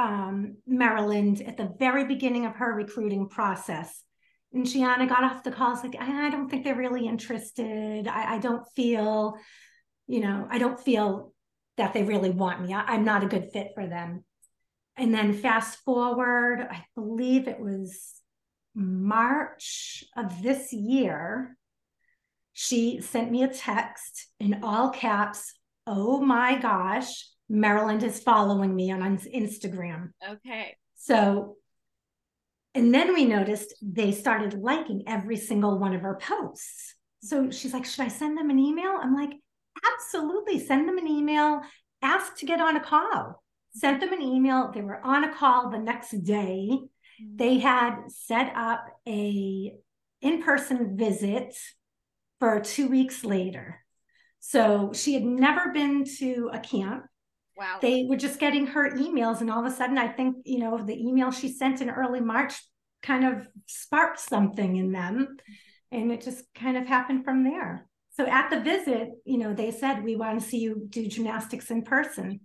um, 0.00 0.56
Maryland 0.66 1.42
at 1.46 1.58
the 1.58 1.74
very 1.78 2.06
beginning 2.06 2.46
of 2.46 2.56
her 2.56 2.72
recruiting 2.72 3.28
process. 3.28 4.02
And 4.52 4.66
Gianna 4.66 5.06
got 5.06 5.24
off 5.24 5.44
the 5.44 5.52
call, 5.52 5.78
like, 5.82 5.94
I, 6.00 6.30
don't 6.30 6.48
think 6.48 6.64
they're 6.64 6.74
really 6.74 7.06
interested. 7.06 8.08
I, 8.08 8.36
I, 8.36 8.38
don't 8.38 8.64
feel, 8.74 9.34
you 10.06 10.20
know, 10.20 10.48
I 10.50 10.58
don't 10.58 10.80
feel 10.80 11.34
that 11.76 11.92
they 11.92 12.02
really 12.02 12.30
want 12.30 12.62
me. 12.62 12.72
I, 12.72 12.80
I'm 12.80 13.04
not 13.04 13.22
a 13.22 13.28
good 13.28 13.50
fit 13.52 13.68
for 13.74 13.86
them. 13.86 14.24
And 14.96 15.14
then 15.14 15.34
fast 15.34 15.78
forward, 15.84 16.66
I 16.68 16.84
believe 16.94 17.46
it 17.46 17.60
was 17.60 18.14
March 18.74 20.02
of 20.16 20.42
this 20.42 20.72
year, 20.72 21.56
she 22.54 23.00
sent 23.02 23.30
me 23.30 23.42
a 23.42 23.48
text 23.48 24.28
in 24.40 24.60
all 24.62 24.90
caps. 24.90 25.54
Oh 25.86 26.20
my 26.20 26.58
gosh, 26.58 27.29
Maryland 27.50 28.04
is 28.04 28.20
following 28.20 28.74
me 28.74 28.92
on, 28.92 29.18
Instagram. 29.18 30.10
Okay. 30.26 30.76
So, 30.94 31.56
and 32.74 32.94
then 32.94 33.12
we 33.12 33.24
noticed 33.24 33.74
they 33.82 34.12
started 34.12 34.54
liking 34.54 35.02
every 35.08 35.36
single 35.36 35.78
one 35.78 35.92
of 35.92 36.04
our 36.04 36.16
posts. 36.16 36.94
So 37.22 37.50
she's 37.50 37.74
like, 37.74 37.84
Should 37.84 38.04
I 38.04 38.08
send 38.08 38.38
them 38.38 38.50
an 38.50 38.58
email? 38.58 38.96
I'm 39.02 39.14
like, 39.14 39.32
Absolutely. 39.94 40.64
Send 40.64 40.88
them 40.88 40.98
an 40.98 41.08
email. 41.08 41.62
Ask 42.02 42.36
to 42.36 42.46
get 42.46 42.60
on 42.60 42.76
a 42.76 42.80
call. 42.80 43.42
Sent 43.74 44.00
them 44.00 44.12
an 44.12 44.22
email. 44.22 44.70
They 44.72 44.82
were 44.82 45.04
on 45.04 45.24
a 45.24 45.34
call 45.34 45.70
the 45.70 45.78
next 45.78 46.10
day. 46.22 46.68
Mm-hmm. 46.70 47.36
They 47.36 47.58
had 47.58 47.96
set 48.08 48.52
up 48.54 48.84
a 49.08 49.72
in-person 50.22 50.96
visit 50.96 51.56
for 52.38 52.60
two 52.60 52.88
weeks 52.88 53.24
later. 53.24 53.84
So 54.38 54.92
she 54.94 55.14
had 55.14 55.24
never 55.24 55.72
been 55.72 56.04
to 56.18 56.50
a 56.52 56.60
camp. 56.60 57.04
Wow. 57.60 57.78
They 57.82 58.06
were 58.08 58.16
just 58.16 58.40
getting 58.40 58.68
her 58.68 58.90
emails, 58.92 59.42
and 59.42 59.50
all 59.50 59.60
of 59.64 59.70
a 59.70 59.76
sudden, 59.76 59.98
I 59.98 60.08
think, 60.08 60.36
you 60.46 60.60
know, 60.60 60.82
the 60.82 60.98
email 60.98 61.30
she 61.30 61.52
sent 61.52 61.82
in 61.82 61.90
early 61.90 62.20
March 62.20 62.54
kind 63.02 63.26
of 63.26 63.46
sparked 63.66 64.18
something 64.18 64.76
in 64.76 64.92
them. 64.92 65.36
And 65.92 66.10
it 66.10 66.22
just 66.22 66.42
kind 66.54 66.78
of 66.78 66.86
happened 66.86 67.26
from 67.26 67.44
there. 67.44 67.86
So 68.12 68.26
at 68.26 68.48
the 68.48 68.60
visit, 68.60 69.10
you 69.26 69.36
know, 69.36 69.52
they 69.52 69.72
said, 69.72 70.02
We 70.02 70.16
want 70.16 70.40
to 70.40 70.46
see 70.46 70.56
you 70.56 70.86
do 70.88 71.06
gymnastics 71.06 71.70
in 71.70 71.82
person. 71.82 72.40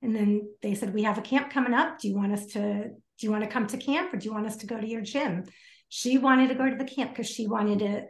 And 0.00 0.16
then 0.16 0.48
they 0.62 0.74
said, 0.74 0.94
We 0.94 1.02
have 1.02 1.18
a 1.18 1.22
camp 1.22 1.50
coming 1.50 1.74
up. 1.74 1.98
Do 1.98 2.08
you 2.08 2.16
want 2.16 2.32
us 2.32 2.46
to? 2.46 2.84
Do 3.18 3.26
you 3.26 3.30
want 3.30 3.44
to 3.44 3.50
come 3.50 3.66
to 3.66 3.76
camp 3.76 4.12
or 4.12 4.16
do 4.16 4.24
you 4.24 4.32
want 4.32 4.46
us 4.46 4.56
to 4.58 4.66
go 4.66 4.80
to 4.80 4.88
your 4.88 5.02
gym? 5.02 5.44
She 5.88 6.18
wanted 6.18 6.48
to 6.48 6.54
go 6.54 6.68
to 6.68 6.76
the 6.76 6.84
camp 6.84 7.12
because 7.12 7.28
she 7.28 7.46
wanted 7.46 7.80
it 7.82 8.06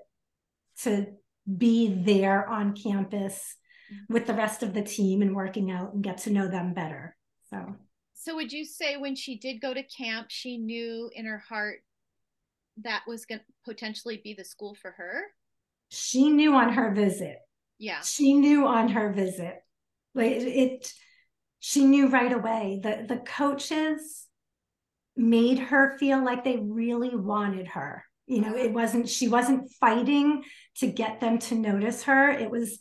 to 0.82 1.08
be 1.58 1.88
there 1.88 2.48
on 2.48 2.74
campus 2.74 3.56
with 4.08 4.26
the 4.26 4.34
rest 4.34 4.62
of 4.62 4.74
the 4.74 4.82
team 4.82 5.22
and 5.22 5.34
working 5.34 5.70
out 5.70 5.94
and 5.94 6.02
get 6.02 6.18
to 6.18 6.30
know 6.30 6.48
them 6.48 6.74
better. 6.74 7.16
So, 7.50 7.74
so 8.14 8.34
would 8.36 8.52
you 8.52 8.64
say 8.64 8.96
when 8.96 9.16
she 9.16 9.36
did 9.38 9.60
go 9.60 9.74
to 9.74 9.82
camp, 9.82 10.26
she 10.30 10.58
knew 10.58 11.10
in 11.14 11.26
her 11.26 11.38
heart 11.38 11.80
that 12.82 13.02
was 13.06 13.26
going 13.26 13.40
to 13.40 13.44
potentially 13.64 14.20
be 14.22 14.34
the 14.34 14.44
school 14.44 14.74
for 14.74 14.92
her? 14.92 15.24
She 15.90 16.30
knew 16.30 16.54
on 16.54 16.72
her 16.72 16.92
visit. 16.94 17.38
Yeah. 17.78 18.00
She 18.00 18.34
knew 18.34 18.66
on 18.66 18.88
her 18.88 19.12
visit. 19.12 19.62
Like 20.14 20.32
it, 20.32 20.42
it 20.42 20.92
she 21.60 21.84
knew 21.84 22.08
right 22.08 22.32
away. 22.32 22.80
The 22.82 23.04
the 23.06 23.20
coaches 23.20 24.26
made 25.16 25.58
her 25.58 25.96
feel 25.98 26.24
like 26.24 26.44
they 26.44 26.56
really 26.56 27.14
wanted 27.14 27.68
her. 27.68 28.04
You 28.26 28.40
know, 28.40 28.54
it 28.54 28.66
uh-huh. 28.66 28.72
wasn't 28.74 29.08
she 29.08 29.28
wasn't 29.28 29.70
fighting 29.72 30.44
to 30.76 30.86
get 30.86 31.20
them 31.20 31.38
to 31.40 31.54
notice 31.54 32.04
her. 32.04 32.30
It 32.30 32.50
was 32.50 32.78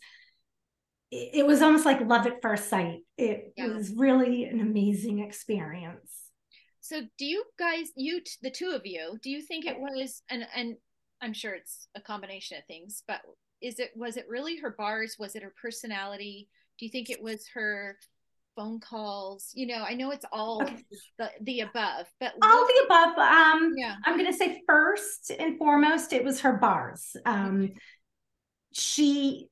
it 1.14 1.46
was 1.46 1.62
almost 1.62 1.84
like 1.84 2.00
love 2.00 2.26
at 2.26 2.42
first 2.42 2.68
sight. 2.68 3.00
It 3.16 3.52
yeah. 3.56 3.68
was 3.68 3.92
really 3.94 4.44
an 4.44 4.60
amazing 4.60 5.20
experience. 5.20 6.10
So, 6.80 7.02
do 7.18 7.24
you 7.24 7.44
guys, 7.58 7.88
you 7.96 8.20
the 8.42 8.50
two 8.50 8.70
of 8.70 8.82
you, 8.84 9.16
do 9.22 9.30
you 9.30 9.40
think 9.40 9.64
it 9.64 9.78
was 9.78 10.22
and 10.28 10.46
and 10.54 10.76
I'm 11.22 11.32
sure 11.32 11.54
it's 11.54 11.88
a 11.94 12.00
combination 12.00 12.58
of 12.58 12.64
things, 12.66 13.02
but 13.06 13.20
is 13.62 13.78
it 13.78 13.92
was 13.94 14.16
it 14.16 14.26
really 14.28 14.58
her 14.58 14.74
bars? 14.76 15.16
Was 15.18 15.36
it 15.36 15.42
her 15.42 15.54
personality? 15.60 16.48
Do 16.78 16.84
you 16.84 16.90
think 16.90 17.08
it 17.08 17.22
was 17.22 17.46
her 17.54 17.96
phone 18.56 18.80
calls? 18.80 19.50
You 19.54 19.68
know, 19.68 19.84
I 19.88 19.94
know 19.94 20.10
it's 20.10 20.26
all 20.32 20.62
okay. 20.62 20.84
the, 21.18 21.30
the 21.42 21.60
above, 21.60 22.06
but 22.18 22.32
all 22.42 22.62
what, 22.62 22.74
the 22.74 22.84
above. 22.84 23.18
Um, 23.18 23.74
yeah. 23.76 23.94
I'm 24.04 24.18
going 24.18 24.30
to 24.30 24.36
say 24.36 24.62
first 24.66 25.30
and 25.30 25.56
foremost, 25.56 26.12
it 26.12 26.24
was 26.24 26.40
her 26.40 26.54
bars. 26.54 27.16
Um, 27.24 27.70
she 28.72 29.48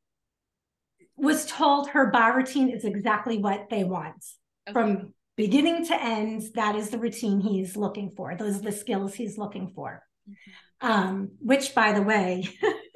was 1.16 1.46
told 1.46 1.88
her 1.90 2.10
bar 2.10 2.36
routine 2.36 2.70
is 2.70 2.84
exactly 2.84 3.38
what 3.38 3.68
they 3.70 3.84
want 3.84 4.24
okay. 4.68 4.72
from 4.72 5.14
beginning 5.36 5.86
to 5.86 6.02
end. 6.02 6.42
That 6.54 6.76
is 6.76 6.90
the 6.90 6.98
routine 6.98 7.40
he's 7.40 7.76
looking 7.76 8.10
for. 8.10 8.34
Those 8.36 8.58
are 8.58 8.62
the 8.62 8.72
skills 8.72 9.14
he's 9.14 9.38
looking 9.38 9.72
for. 9.74 10.02
Mm-hmm. 10.28 10.86
Um, 10.90 11.30
which, 11.38 11.74
by 11.74 11.92
the 11.92 12.02
way, 12.02 12.48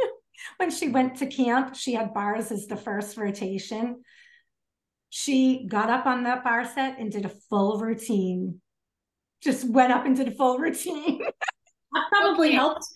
when 0.56 0.70
she 0.70 0.88
went 0.88 1.16
to 1.18 1.26
camp, 1.26 1.76
she 1.76 1.94
had 1.94 2.14
bars 2.14 2.50
as 2.50 2.66
the 2.66 2.76
first 2.76 3.16
rotation. 3.16 4.02
She 5.10 5.66
got 5.68 5.88
up 5.88 6.06
on 6.06 6.24
that 6.24 6.42
bar 6.42 6.64
set 6.64 6.98
and 6.98 7.12
did 7.12 7.24
a 7.24 7.32
full 7.48 7.78
routine. 7.78 8.60
Just 9.42 9.68
went 9.68 9.92
up 9.92 10.04
and 10.04 10.16
did 10.16 10.28
a 10.28 10.34
full 10.34 10.58
routine. 10.58 11.18
that 11.92 12.04
probably 12.10 12.48
okay. 12.48 12.56
helped. 12.56 12.86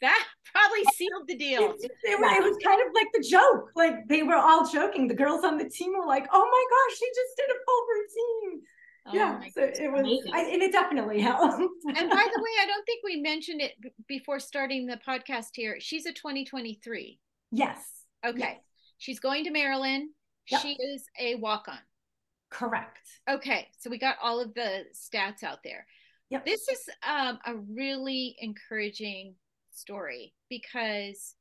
That 0.00 0.24
probably 0.58 0.84
sealed 0.94 1.28
the 1.28 1.36
deal. 1.36 1.70
It, 1.70 1.84
it, 1.84 1.92
it, 2.04 2.20
was 2.20 2.56
kind 2.64 2.80
of 2.86 2.94
like 2.94 3.08
the 3.12 3.26
joke. 3.28 3.70
Like 3.76 4.08
they 4.08 4.22
were 4.22 4.36
all 4.36 4.68
joking. 4.68 5.08
The 5.08 5.14
girls 5.14 5.44
on 5.44 5.58
the 5.58 5.68
team 5.68 5.92
were 5.98 6.06
like, 6.06 6.26
"Oh 6.32 6.44
my 6.44 6.64
gosh, 6.70 6.98
she 6.98 7.06
just 7.08 7.36
did 7.36 7.48
a 7.50 7.58
full 7.64 7.86
routine." 7.94 8.62
Oh 9.06 9.14
yeah, 9.14 9.40
so 9.54 9.62
it 9.62 9.90
was, 9.90 10.28
I, 10.34 10.42
and 10.42 10.62
it 10.62 10.72
definitely 10.72 11.20
helped. 11.20 11.54
and 11.86 12.10
by 12.10 12.26
the 12.34 12.42
way, 12.42 12.54
I 12.62 12.66
don't 12.66 12.84
think 12.84 13.02
we 13.04 13.20
mentioned 13.20 13.60
it 13.60 13.72
before 14.06 14.38
starting 14.38 14.86
the 14.86 14.98
podcast 15.06 15.48
here. 15.54 15.76
She's 15.80 16.06
a 16.06 16.12
2023. 16.12 17.18
Yes. 17.50 17.78
Okay. 18.26 18.38
Yes. 18.38 18.60
She's 18.98 19.20
going 19.20 19.44
to 19.44 19.50
Maryland. 19.50 20.10
Yep. 20.50 20.60
She 20.60 20.72
is 20.72 21.04
a 21.18 21.36
walk 21.36 21.68
on. 21.68 21.78
Correct. 22.50 23.06
Okay. 23.28 23.68
So 23.78 23.90
we 23.90 23.98
got 23.98 24.16
all 24.22 24.40
of 24.40 24.54
the 24.54 24.84
stats 24.94 25.42
out 25.42 25.62
there. 25.62 25.86
Yep. 26.30 26.44
This 26.44 26.68
is 26.68 26.88
um, 27.08 27.38
a 27.46 27.54
really 27.56 28.36
encouraging 28.40 29.34
story 29.78 30.34
because 30.48 31.34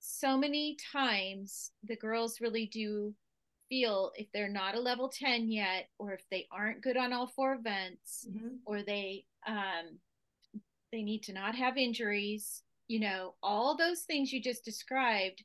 so 0.00 0.36
many 0.36 0.76
times 0.92 1.72
the 1.84 1.96
girls 1.96 2.40
really 2.40 2.66
do 2.66 3.14
feel 3.68 4.12
if 4.16 4.26
they're 4.32 4.48
not 4.48 4.74
a 4.74 4.80
level 4.80 5.08
10 5.08 5.50
yet 5.50 5.88
or 5.98 6.12
if 6.12 6.22
they 6.30 6.46
aren't 6.50 6.82
good 6.82 6.96
on 6.96 7.12
all 7.12 7.26
four 7.26 7.54
events 7.54 8.26
mm-hmm. 8.28 8.56
or 8.64 8.82
they 8.82 9.24
um 9.46 9.98
they 10.90 11.02
need 11.02 11.22
to 11.22 11.32
not 11.32 11.54
have 11.54 11.76
injuries 11.76 12.62
you 12.86 13.00
know 13.00 13.34
all 13.42 13.76
those 13.76 14.00
things 14.02 14.32
you 14.32 14.42
just 14.42 14.64
described 14.64 15.44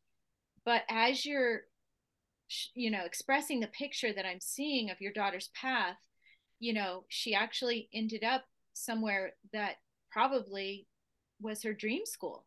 but 0.66 0.84
as 0.90 1.26
you're 1.26 1.62
you 2.74 2.90
know 2.90 3.04
expressing 3.06 3.60
the 3.60 3.68
picture 3.68 4.14
that 4.14 4.26
i'm 4.26 4.40
seeing 4.40 4.90
of 4.90 5.02
your 5.02 5.12
daughter's 5.12 5.50
path 5.60 5.98
you 6.60 6.74
know 6.74 7.04
she 7.10 7.36
actually 7.36 7.90
ended 7.94 8.24
up 8.24 8.44
somewhere 8.74 9.34
that 9.52 9.76
probably 10.12 10.88
was 11.44 11.64
her 11.64 11.74
dream 11.74 12.06
school 12.06 12.46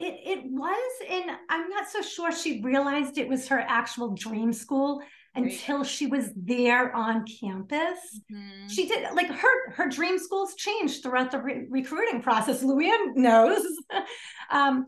it 0.00 0.20
it 0.24 0.44
was, 0.44 0.92
and 1.10 1.30
I'm 1.48 1.68
not 1.68 1.88
so 1.88 2.02
sure 2.02 2.30
she 2.30 2.62
realized 2.62 3.18
it 3.18 3.28
was 3.28 3.48
her 3.48 3.60
actual 3.60 4.14
dream 4.14 4.52
school 4.52 5.02
until 5.34 5.84
she 5.84 6.06
was 6.06 6.30
there 6.36 6.94
on 6.94 7.24
campus. 7.26 7.98
Mm-hmm. 8.32 8.68
She 8.68 8.86
did 8.86 9.12
like 9.14 9.28
her 9.28 9.72
her 9.72 9.88
dream 9.88 10.18
schools 10.18 10.54
changed 10.54 11.02
throughout 11.02 11.32
the 11.32 11.40
re- 11.40 11.66
recruiting 11.68 12.22
process. 12.22 12.62
Luann 12.62 13.16
knows, 13.16 13.62
um, 14.50 14.86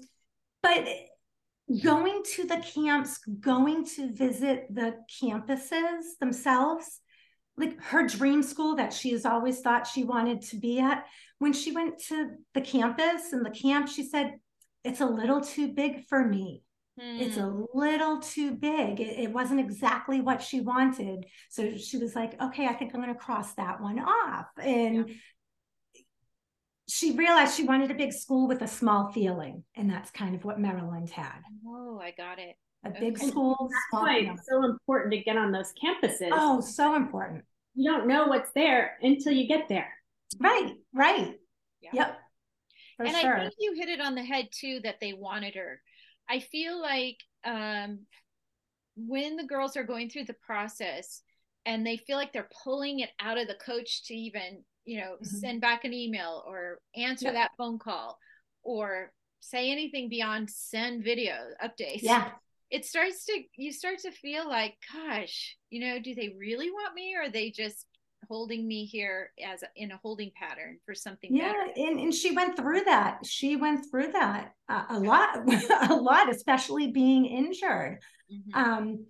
but 0.63 0.87
going 1.83 2.23
to 2.35 2.47
the 2.47 2.59
camps, 2.59 3.19
going 3.41 3.85
to 3.97 4.13
visit 4.13 4.67
the 4.73 4.95
campuses 5.21 6.19
themselves, 6.21 7.01
like 7.61 7.81
her 7.83 8.07
dream 8.07 8.43
school 8.43 8.77
that 8.77 8.93
she 8.93 9.13
has 9.13 9.25
always 9.25 9.61
thought 9.61 9.87
she 9.87 10.05
wanted 10.05 10.43
to 10.43 10.57
be 10.57 10.81
at. 10.81 11.05
When 11.39 11.53
she 11.53 11.73
went 11.73 11.99
to 12.09 12.31
the 12.55 12.61
campus 12.61 13.33
and 13.33 13.45
the 13.45 13.51
camp, 13.51 13.89
she 13.89 14.05
said, 14.05 14.35
it's 14.85 15.01
a 15.01 15.07
little 15.07 15.41
too 15.41 15.69
big 15.69 16.07
for 16.09 16.27
me. 16.27 16.63
It's 17.03 17.39
a 17.39 17.43
hmm. 17.43 17.65
little 17.73 18.21
too 18.21 18.53
big. 18.53 19.01
It, 19.01 19.19
it, 19.21 19.33
wasn't 19.33 19.61
exactly 19.61 20.21
what 20.21 20.43
she 20.43 20.61
wanted. 20.61 21.25
So 21.49 21.77
she 21.77 21.97
was 21.97 22.15
like, 22.15 22.41
okay, 22.43 22.67
I 22.67 22.75
think 22.75 22.95
I'm 22.95 23.01
going 23.01 23.13
to 23.13 23.19
cross 23.19 23.55
that 23.55 23.81
one 23.81 23.99
off. 23.99 24.47
And 24.63 25.09
yeah. 25.09 26.03
she 26.89 27.13
realized 27.13 27.55
she 27.55 27.65
wanted 27.65 27.91
a 27.91 27.95
big 27.95 28.13
school 28.13 28.47
with 28.47 28.61
a 28.61 28.69
small 28.69 29.13
feeling. 29.13 29.65
And 29.75 29.89
that's 29.89 30.11
kind 30.11 30.35
of 30.35 30.45
what 30.45 30.61
Maryland 30.61 31.09
had. 31.09 31.41
Oh, 31.67 31.99
I 32.03 32.11
got 32.11 32.39
it. 32.39 32.57
A 32.85 32.91
big 32.91 33.17
okay. 33.17 33.29
school. 33.29 33.57
That's 33.59 34.03
why 34.03 34.17
it's 34.19 34.47
so 34.47 34.65
important 34.65 35.13
to 35.13 35.23
get 35.23 35.39
on 35.39 35.53
those 35.53 35.73
campuses. 35.83 36.31
Oh, 36.33 36.61
so 36.61 36.97
important. 36.97 37.45
You 37.75 37.91
don't 37.91 38.07
know 38.07 38.27
what's 38.27 38.51
there 38.53 38.99
until 39.03 39.33
you 39.33 39.47
get 39.47 39.69
there. 39.69 39.93
Right, 40.39 40.75
right. 40.93 41.35
Yeah. 41.81 41.91
Yep. 41.93 42.19
For 42.97 43.07
and 43.07 43.17
sure. 43.17 43.37
I 43.37 43.41
think 43.41 43.55
you 43.59 43.75
hit 43.77 43.89
it 43.89 44.01
on 44.01 44.15
the 44.15 44.25
head 44.25 44.49
too 44.53 44.81
that 44.85 44.97
they 45.01 45.13
wanted 45.13 45.55
her. 45.55 45.81
I 46.29 46.41
feel 46.41 46.81
like 46.81 47.17
um, 47.45 48.01
when 48.97 49.37
the 49.37 49.47
girls 49.47 49.77
are 49.77 49.85
going 49.85 50.11
through 50.11 50.25
the 50.25 50.37
process 50.47 51.23
and 51.67 51.87
they 51.87 51.97
feel 51.97 52.17
like 52.17 52.33
they're 52.33 52.49
pulling 52.63 53.01
it 53.01 53.11
out 53.21 53.39
of 53.39 53.49
the 53.49 53.55
coach 53.55 54.05
to 54.07 54.15
even, 54.15 54.63
you 54.85 54.99
know, 54.99 55.15
mm-hmm. 55.15 55.25
send 55.25 55.61
back 55.61 55.85
an 55.85 55.93
email 55.93 56.43
or 56.47 56.79
answer 56.95 57.27
yeah. 57.27 57.33
that 57.33 57.51
phone 57.57 57.79
call 57.79 58.19
or 58.63 59.13
say 59.41 59.71
anything 59.71 60.09
beyond 60.09 60.51
send 60.51 61.03
video 61.03 61.35
updates. 61.63 62.03
Yeah. 62.03 62.31
It 62.71 62.85
starts 62.85 63.25
to 63.27 63.43
you 63.57 63.73
start 63.73 63.99
to 64.01 64.11
feel 64.11 64.49
like, 64.49 64.77
gosh, 64.93 65.57
you 65.71 65.81
know, 65.81 65.99
do 66.01 66.15
they 66.15 66.35
really 66.39 66.71
want 66.71 66.95
me 66.95 67.15
or 67.17 67.25
are 67.25 67.31
they 67.31 67.51
just 67.51 67.87
holding 68.29 68.67
me 68.67 68.85
here 68.85 69.33
as 69.45 69.63
a, 69.63 69.67
in 69.77 69.91
a 69.91 69.97
holding 70.03 70.31
pattern 70.37 70.79
for 70.85 70.95
something 70.95 71.35
yeah 71.35 71.53
better. 71.53 71.73
and, 71.77 71.99
and 71.99 72.15
she 72.15 72.35
went 72.35 72.57
through 72.57 72.83
that 72.85 73.19
she 73.25 73.57
went 73.57 73.85
through 73.91 74.13
that 74.13 74.53
uh, 74.69 74.85
a 74.91 75.01
lot 75.01 75.37
a 75.91 75.95
lot 75.95 76.31
especially 76.31 76.93
being 76.93 77.27
injured 77.27 77.99
mm-hmm. 78.33 78.55
um 78.55 79.07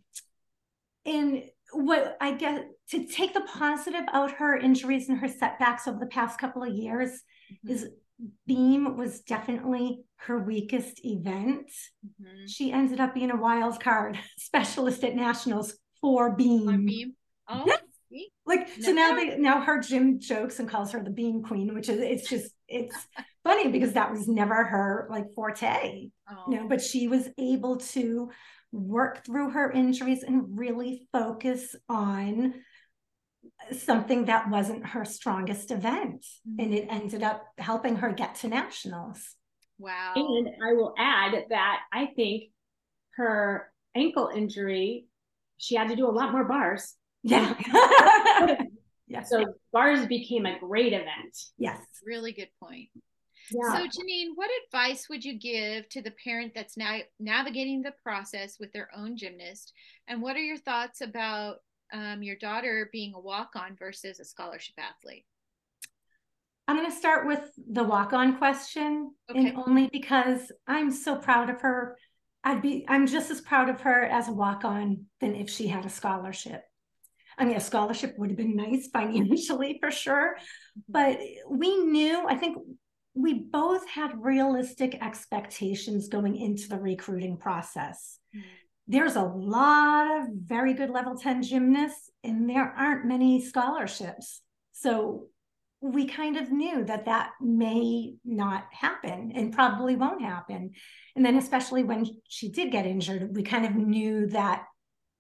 and 1.05 1.43
what 1.73 2.17
i 2.21 2.33
get 2.33 2.67
to 2.89 3.05
take 3.07 3.35
the 3.35 3.43
positive 3.43 4.05
out 4.13 4.31
her 4.31 4.57
injuries 4.57 5.09
and 5.09 5.19
her 5.19 5.29
setbacks 5.29 5.87
over 5.87 5.99
the 5.99 6.07
past 6.07 6.39
couple 6.39 6.63
of 6.63 6.73
years 6.75 7.11
mm-hmm. 7.53 7.73
is 7.73 7.89
beam 8.47 8.97
was 8.97 9.21
definitely 9.21 10.01
her 10.17 10.39
weakest 10.39 11.05
event 11.05 11.71
mm-hmm. 12.05 12.47
she 12.47 12.73
ended 12.73 13.01
up 13.01 13.15
being 13.15 13.31
a 13.31 13.37
wild 13.37 13.81
card 13.81 14.19
specialist 14.39 15.03
at 15.05 15.15
nationals 15.15 15.77
for 16.01 16.35
beam, 16.35 16.69
On 16.69 16.85
beam? 16.85 17.15
Oh, 17.49 17.67
like 18.47 18.69
no. 18.79 18.85
so 18.85 18.93
now 18.93 19.15
they 19.15 19.37
now 19.37 19.61
her 19.61 19.81
gym 19.81 20.19
jokes 20.19 20.59
and 20.59 20.69
calls 20.69 20.93
her 20.93 21.03
the 21.03 21.11
beam 21.11 21.43
queen, 21.43 21.75
which 21.75 21.89
is 21.89 22.01
it's 22.01 22.29
just 22.29 22.53
it's 22.69 22.97
funny 23.45 23.69
because 23.69 23.93
that 23.93 24.11
was 24.11 24.29
never 24.29 24.65
her 24.65 25.09
like 25.11 25.27
forte. 25.35 26.09
Oh. 26.29 26.45
You 26.49 26.57
know, 26.57 26.69
but 26.69 26.81
she 26.81 27.09
was 27.09 27.29
able 27.39 27.77
to 27.79 28.31
work 28.73 29.25
through 29.25 29.51
her 29.51 29.71
injuries 29.71 30.23
and 30.23 30.59
really 30.59 31.09
focus 31.13 31.75
on 31.89 32.55
something 33.73 34.27
that 34.27 34.51
wasn't 34.51 34.87
her 34.87 35.05
strongest 35.05 35.71
event. 35.71 36.25
Mm-hmm. 36.49 36.61
And 36.61 36.75
it 36.75 36.87
ended 36.91 37.23
up 37.23 37.45
helping 37.59 37.97
her 37.97 38.13
get 38.13 38.37
to 38.37 38.49
nationals. 38.49 39.37
Wow. 39.79 40.13
And 40.17 40.49
I 40.63 40.75
will 40.75 40.95
add 40.99 41.35
that 41.51 41.81
I 41.93 42.07
think 42.15 42.51
her 43.17 43.73
ankle 43.95 44.31
injury, 44.35 45.07
she 45.59 45.75
had 45.75 45.89
to 45.89 45.97
do 45.97 46.07
a 46.07 46.13
lot 46.13 46.33
more 46.33 46.45
bars 46.45 46.95
yeah. 47.23 47.55
yeah. 49.09 49.23
So 49.23 49.45
bars 49.73 50.07
became 50.07 50.47
a 50.47 50.59
great 50.59 50.93
event. 50.93 51.37
Yes. 51.59 51.79
Really 52.05 52.33
good 52.33 52.49
point. 52.63 52.89
Yeah. 53.51 53.73
So 53.73 53.79
Janine, 53.79 54.29
what 54.37 54.51
advice 54.67 55.09
would 55.09 55.25
you 55.25 55.39
give 55.39 55.89
to 55.91 56.03
the 56.03 56.13
parent 56.25 56.53
that's 56.55 56.77
now 56.77 56.99
navigating 57.19 57.83
the 57.83 57.95
process 58.03 58.59
with 58.61 58.73
their 58.73 58.89
own 58.97 59.17
gymnast? 59.17 59.73
And 60.07 60.23
what 60.23 60.37
are 60.37 60.41
your 60.41 60.59
thoughts 60.59 61.01
about 61.01 61.57
um, 61.93 62.23
your 62.23 62.37
daughter 62.37 62.89
being 62.93 63.15
a 63.15 63.21
walk-on 63.21 63.77
versus 63.77 64.21
a 64.21 64.25
scholarship 64.25 64.75
athlete? 64.79 65.25
I'm 66.69 66.77
going 66.77 66.91
to 66.91 66.97
start 66.97 67.27
with 67.27 67.51
the 67.57 67.83
walk-on 67.83 68.39
question, 68.39 69.13
okay. 69.29 69.49
and 69.49 69.57
only 69.57 69.89
because 69.93 70.53
I'm 70.67 70.91
so 70.91 71.17
proud 71.17 71.51
of 71.51 71.61
her. 71.63 71.97
I'd 72.45 72.63
be 72.63 72.87
I'm 72.89 73.07
just 73.07 73.31
as 73.31 73.41
proud 73.41 73.69
of 73.69 73.81
her 73.83 74.05
as 74.05 74.29
a 74.29 74.33
walk-on 74.33 75.05
than 75.21 75.35
if 75.35 75.51
she 75.51 75.67
had 75.67 75.85
a 75.85 75.91
scholarship. 75.91 76.63
I 77.37 77.45
mean, 77.45 77.57
a 77.57 77.61
scholarship 77.61 78.15
would 78.19 78.31
have 78.31 78.37
been 78.37 78.55
nice 78.55 78.89
financially 78.93 79.79
for 79.81 79.91
sure. 79.91 80.37
Mm-hmm. 80.37 80.93
But 80.93 81.19
we 81.51 81.77
knew, 81.79 82.25
I 82.29 82.37
think 82.37 82.59
we 83.15 83.35
both 83.35 83.89
had 83.89 84.23
realistic 84.23 85.03
expectations 85.03 86.09
going 86.09 86.37
into 86.37 86.69
the 86.69 86.79
recruiting 86.79 87.37
process. 87.37 88.19
Mm-hmm. 88.35 88.47
There's 88.87 89.17
a 89.17 89.23
lot 89.23 90.21
of 90.21 90.29
very 90.35 90.75
good 90.75 90.91
level 90.91 91.17
10 91.17 91.43
gymnasts, 91.43 92.11
and 92.25 92.49
there 92.49 92.75
aren't 92.77 93.07
many 93.07 93.45
scholarships. 93.45 94.43
So 94.73 95.27
we 95.81 96.07
kind 96.07 96.37
of 96.37 96.51
knew 96.51 96.85
that 96.85 97.07
that 97.07 97.31
may 97.41 98.15
not 98.25 98.65
happen 98.73 99.33
and 99.35 99.53
probably 99.53 99.97
won't 99.97 100.23
happen. 100.23 100.73
And 101.17 101.25
then, 101.25 101.37
especially 101.37 101.85
when 101.85 102.05
she 102.29 102.51
did 102.51 102.73
get 102.73 102.87
injured, 102.87 103.35
we 103.35 103.43
kind 103.43 103.65
of 103.65 103.75
knew 103.75 104.27
that 104.29 104.65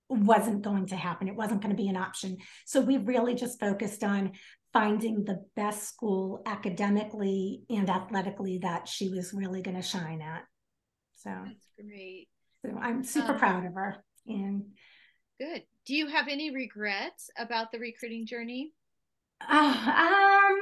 wasn't 0.08 0.62
going 0.62 0.86
to 0.86 0.96
happen. 0.96 1.28
It 1.28 1.36
wasn't 1.36 1.62
going 1.62 1.74
to 1.74 1.82
be 1.82 1.88
an 1.88 1.96
option. 1.96 2.38
So 2.66 2.80
we 2.80 2.98
really 2.98 3.34
just 3.34 3.60
focused 3.60 4.02
on 4.02 4.32
finding 4.72 5.24
the 5.24 5.44
best 5.56 5.88
school 5.88 6.42
academically 6.46 7.62
and 7.70 7.88
athletically 7.88 8.58
that 8.58 8.88
she 8.88 9.08
was 9.08 9.32
really 9.32 9.62
going 9.62 9.76
to 9.76 9.82
shine 9.82 10.20
at. 10.20 10.42
So 11.16 11.30
that's 11.30 11.68
great. 11.78 12.28
So 12.64 12.76
I'm 12.80 13.04
super 13.04 13.32
um, 13.32 13.38
proud 13.38 13.66
of 13.66 13.74
her. 13.74 14.04
And 14.26 14.64
good. 15.38 15.62
Do 15.86 15.94
you 15.94 16.08
have 16.08 16.28
any 16.28 16.54
regrets 16.54 17.30
about 17.38 17.72
the 17.72 17.78
recruiting 17.78 18.26
journey? 18.26 18.72
Uh, 19.40 19.54
um, 19.54 20.58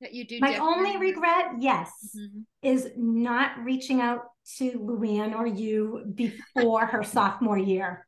that 0.00 0.14
you 0.14 0.24
do. 0.24 0.38
My 0.40 0.58
only 0.58 0.96
regret, 0.96 1.46
yes, 1.58 1.90
mm-hmm. 2.16 2.40
is 2.62 2.88
not 2.96 3.52
reaching 3.64 4.00
out 4.00 4.20
to 4.58 4.72
Luann 4.72 5.34
or 5.34 5.46
you 5.46 6.04
before 6.14 6.86
her 6.86 7.02
sophomore 7.02 7.58
year. 7.58 8.06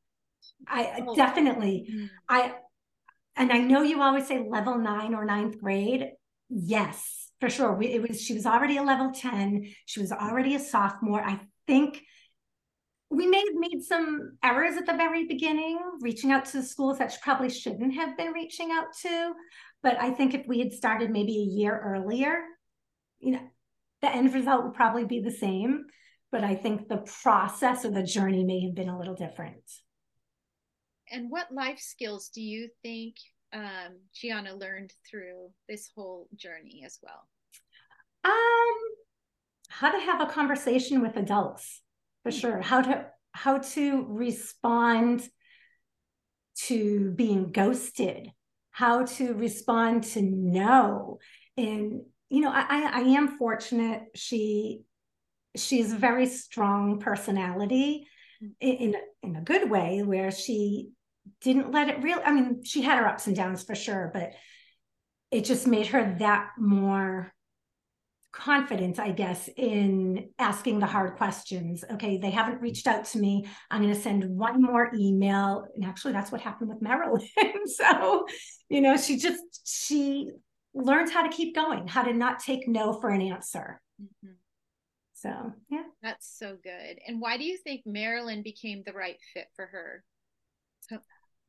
I 0.69 1.05
oh. 1.07 1.17
definitely, 1.17 1.89
mm-hmm. 1.91 2.07
I, 2.29 2.55
and 3.35 3.53
I 3.53 3.59
know 3.59 3.83
you 3.83 4.01
always 4.01 4.29
say 4.29 4.47
level 4.49 4.79
nine 4.79 5.15
or 5.15 5.25
ninth 5.25 5.61
grade. 5.61 6.11
Yes, 6.49 7.31
for 7.41 7.51
sure. 7.51 7.75
We, 7.75 7.89
it 7.89 8.09
was 8.09 8.21
she 8.21 8.35
was 8.35 8.47
already 8.47 8.77
a 8.77 8.83
level 8.83 9.11
ten. 9.13 9.73
She 9.87 10.01
was 10.01 10.13
already 10.13 10.55
a 10.55 10.61
sophomore. 10.61 11.23
I 11.23 11.41
think 11.67 12.03
we 13.11 13.27
may 13.27 13.39
have 13.39 13.57
made 13.57 13.83
some 13.83 14.37
errors 14.43 14.77
at 14.77 14.87
the 14.87 14.95
very 14.95 15.27
beginning, 15.27 15.79
reaching 16.01 16.33
out 16.33 16.45
to 16.47 16.63
schools 16.63 16.99
that 16.99 17.17
probably 17.23 17.49
shouldn't 17.49 17.95
have 17.95 18.17
been 18.17 18.33
reaching 18.33 18.71
out 18.73 18.87
to. 19.03 19.33
But 19.83 20.01
I 20.01 20.11
think 20.11 20.35
if 20.35 20.47
we 20.47 20.59
had 20.59 20.73
started 20.73 21.11
maybe 21.11 21.37
a 21.37 21.55
year 21.61 21.79
earlier, 21.79 22.41
you 23.21 23.33
know, 23.33 23.43
the 24.03 24.11
end 24.11 24.35
result 24.35 24.65
would 24.65 24.75
probably 24.75 25.05
be 25.05 25.21
the 25.21 25.31
same. 25.31 25.85
But 26.33 26.43
I 26.43 26.57
think 26.57 26.89
the 26.89 27.05
process 27.23 27.85
or 27.85 27.93
the 27.93 28.03
journey 28.03 28.45
may 28.45 28.61
have 28.67 28.75
been 28.75 28.89
a 28.89 28.99
little 28.99 29.15
different. 29.15 29.63
And 31.11 31.31
what 31.31 31.53
life 31.53 31.79
skills 31.79 32.31
do 32.35 32.41
you 32.41 32.69
think 32.83 33.15
um, 33.53 34.01
Gianna 34.13 34.55
learned 34.55 34.93
through 35.09 35.51
this 35.69 35.89
whole 35.95 36.29
journey 36.35 36.83
as 36.85 36.99
well? 37.01 37.29
Um, 38.25 38.75
how 39.69 39.93
to 39.93 40.01
have 40.01 40.21
a 40.21 40.27
conversation 40.27 41.01
with 41.01 41.17
adults, 41.17 41.83
for 42.27 42.33
sure. 42.33 42.61
How 42.61 42.83
to 42.83 43.07
how 43.31 43.59
to 43.59 44.05
respond 44.09 45.29
to 46.65 47.13
being 47.13 47.53
ghosted, 47.53 48.33
how 48.73 49.05
to 49.05 49.35
respond 49.35 50.03
to 50.05 50.23
no, 50.23 51.21
and 51.57 52.03
you 52.29 52.41
know, 52.41 52.51
I 52.53 52.91
I 52.93 53.01
am 53.01 53.39
fortunate. 53.39 54.03
She 54.17 54.81
she's 55.57 55.93
a 55.93 55.97
very 55.97 56.27
strong 56.27 56.99
personality 56.99 58.09
in 58.59 58.97
in 59.23 59.37
a 59.37 59.43
good 59.43 59.71
way 59.71 60.03
where 60.03 60.33
she 60.33 60.91
didn't 61.43 61.71
let 61.71 61.89
it 61.89 62.03
real. 62.03 62.21
I 62.25 62.33
mean, 62.33 62.65
she 62.65 62.83
had 62.83 62.99
her 62.99 63.07
ups 63.07 63.29
and 63.29 63.37
downs 63.37 63.63
for 63.63 63.77
sure, 63.77 64.11
but 64.13 64.33
it 65.31 65.45
just 65.45 65.69
made 65.69 65.87
her 65.89 66.17
that 66.19 66.51
more 66.59 67.33
confident, 68.37 68.99
I 68.99 69.13
guess, 69.13 69.49
in 69.57 70.29
asking 70.39 70.79
the 70.79 70.87
hard 70.87 71.17
questions. 71.17 71.85
Okay, 71.93 72.19
they 72.19 72.31
haven't 72.31 72.61
reached 72.61 72.87
out 72.87 73.07
to 73.07 73.19
me. 73.19 73.47
I'm 73.71 73.83
going 73.83 73.95
to 73.95 74.01
send 74.01 74.25
one 74.29 74.61
more 74.61 74.91
email. 74.95 75.67
And 75.75 75.85
actually, 75.85 76.13
that's 76.13 76.31
what 76.31 76.43
happened 76.43 76.69
with 76.69 76.83
Maryland. 76.83 77.27
so, 77.67 78.27
you 78.69 78.83
know, 78.83 78.97
she 78.97 79.17
just, 79.17 79.43
she 79.65 80.31
learned 80.75 81.11
how 81.11 81.23
to 81.23 81.35
keep 81.35 81.55
going, 81.55 81.89
how 81.89 82.03
to 82.03 82.13
not 82.13 82.41
take 82.41 82.69
no 82.69 83.01
for 83.01 83.09
an 83.09 83.23
answer. 83.23 83.81
Mm-hmm. 84.01 84.33
So, 85.15 85.53
yeah. 85.71 85.85
That's 86.03 86.31
so 86.39 86.57
good. 86.63 86.99
And 87.07 87.21
why 87.21 87.39
do 87.39 87.45
you 87.45 87.57
think 87.57 87.83
Maryland 87.87 88.45
became 88.45 88.83
the 88.85 88.93
right 88.93 89.17
fit 89.33 89.47
for 89.57 89.67
her? 89.67 90.05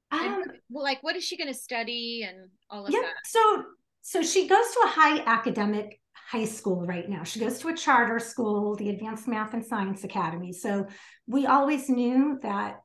Um, 0.10 0.44
well, 0.70 0.86
like, 0.86 1.04
what 1.04 1.18
is 1.18 1.26
she 1.26 1.36
going 1.36 1.50
to 1.50 1.60
study 1.60 2.26
and 2.28 2.50
all 2.70 2.86
of 2.86 2.94
yeah, 2.94 3.02
that? 3.02 3.14
So, 3.26 3.64
so 4.02 4.22
she 4.24 4.48
goes 4.48 4.66
to 4.72 4.82
a 4.86 4.88
high 4.88 5.20
academic 5.26 6.00
high 6.28 6.46
school 6.46 6.86
right 6.86 7.08
now. 7.08 7.24
She 7.24 7.40
goes 7.40 7.60
to 7.60 7.70
a 7.70 7.76
charter 7.76 8.20
school, 8.20 8.76
the 8.76 8.90
Advanced 8.90 9.30
Math 9.30 9.54
and 9.54 9.66
Science 9.66 10.04
Academy. 10.04 10.52
So 10.52 10.88
we 11.26 11.46
always 11.46 11.90
knew 11.90 12.38
that 12.42 12.82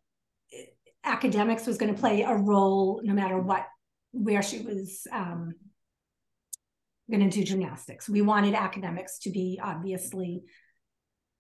eh, 0.53 0.65
academics 1.03 1.67
was 1.67 1.77
going 1.77 1.93
to 1.93 2.01
play 2.01 2.23
a 2.23 2.37
role 2.37 3.01
no 3.03 3.13
matter 3.13 3.39
what, 3.39 3.67
where 4.13 4.43
she 4.43 4.61
was 4.61 5.09
um, 5.11 5.55
going 7.11 7.29
to 7.29 7.37
do 7.37 7.43
gymnastics. 7.43 8.09
We 8.09 8.23
wanted 8.23 8.55
academics 8.55 9.19
to 9.21 9.31
be 9.31 9.59
obviously 9.61 10.43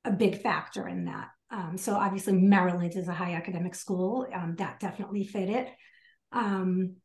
a 0.04 0.10
big 0.10 0.42
factor 0.42 0.88
in 0.88 1.04
that. 1.04 1.28
Um, 1.52 1.76
so 1.78 1.94
obviously 1.94 2.32
Maryland 2.32 2.96
is 2.96 3.06
a 3.06 3.14
high 3.14 3.34
academic 3.34 3.76
school. 3.76 4.26
Um, 4.34 4.56
that 4.58 4.80
definitely 4.80 5.22
fit 5.22 5.48
it. 5.48 5.68
Um, 6.32 6.96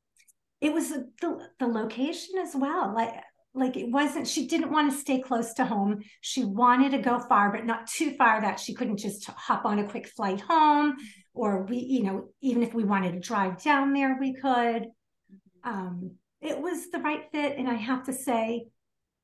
it 0.60 0.73
was 0.73 0.89
the, 0.89 1.49
the 1.60 1.67
location 1.67 2.39
as 2.39 2.55
well. 2.55 2.95
Like 2.95 3.13
like 3.53 3.75
it 3.75 3.89
wasn't 3.89 4.27
she 4.27 4.47
didn't 4.47 4.71
want 4.71 4.91
to 4.91 4.97
stay 4.97 5.19
close 5.19 5.53
to 5.55 5.65
home. 5.65 6.01
She 6.21 6.43
wanted 6.43 6.91
to 6.91 6.99
go 6.99 7.19
far 7.19 7.51
but 7.51 7.65
not 7.65 7.88
too 7.88 8.15
far 8.15 8.41
that 8.41 8.60
she 8.60 8.73
couldn't 8.73 8.97
just 8.97 9.25
hop 9.25 9.65
on 9.65 9.79
a 9.79 9.89
quick 9.89 10.07
flight 10.07 10.41
home 10.41 10.95
or 11.33 11.63
we 11.63 11.77
you 11.77 12.03
know 12.03 12.29
even 12.41 12.63
if 12.63 12.73
we 12.73 12.83
wanted 12.83 13.13
to 13.13 13.19
drive 13.19 13.62
down 13.62 13.93
there 13.93 14.17
we 14.19 14.33
could. 14.33 14.88
Um, 15.63 16.12
it 16.39 16.60
was 16.62 16.91
the 16.91 16.99
right 16.99 17.23
fit 17.31 17.57
and 17.57 17.67
i 17.67 17.73
have 17.73 18.05
to 18.05 18.13
say 18.13 18.67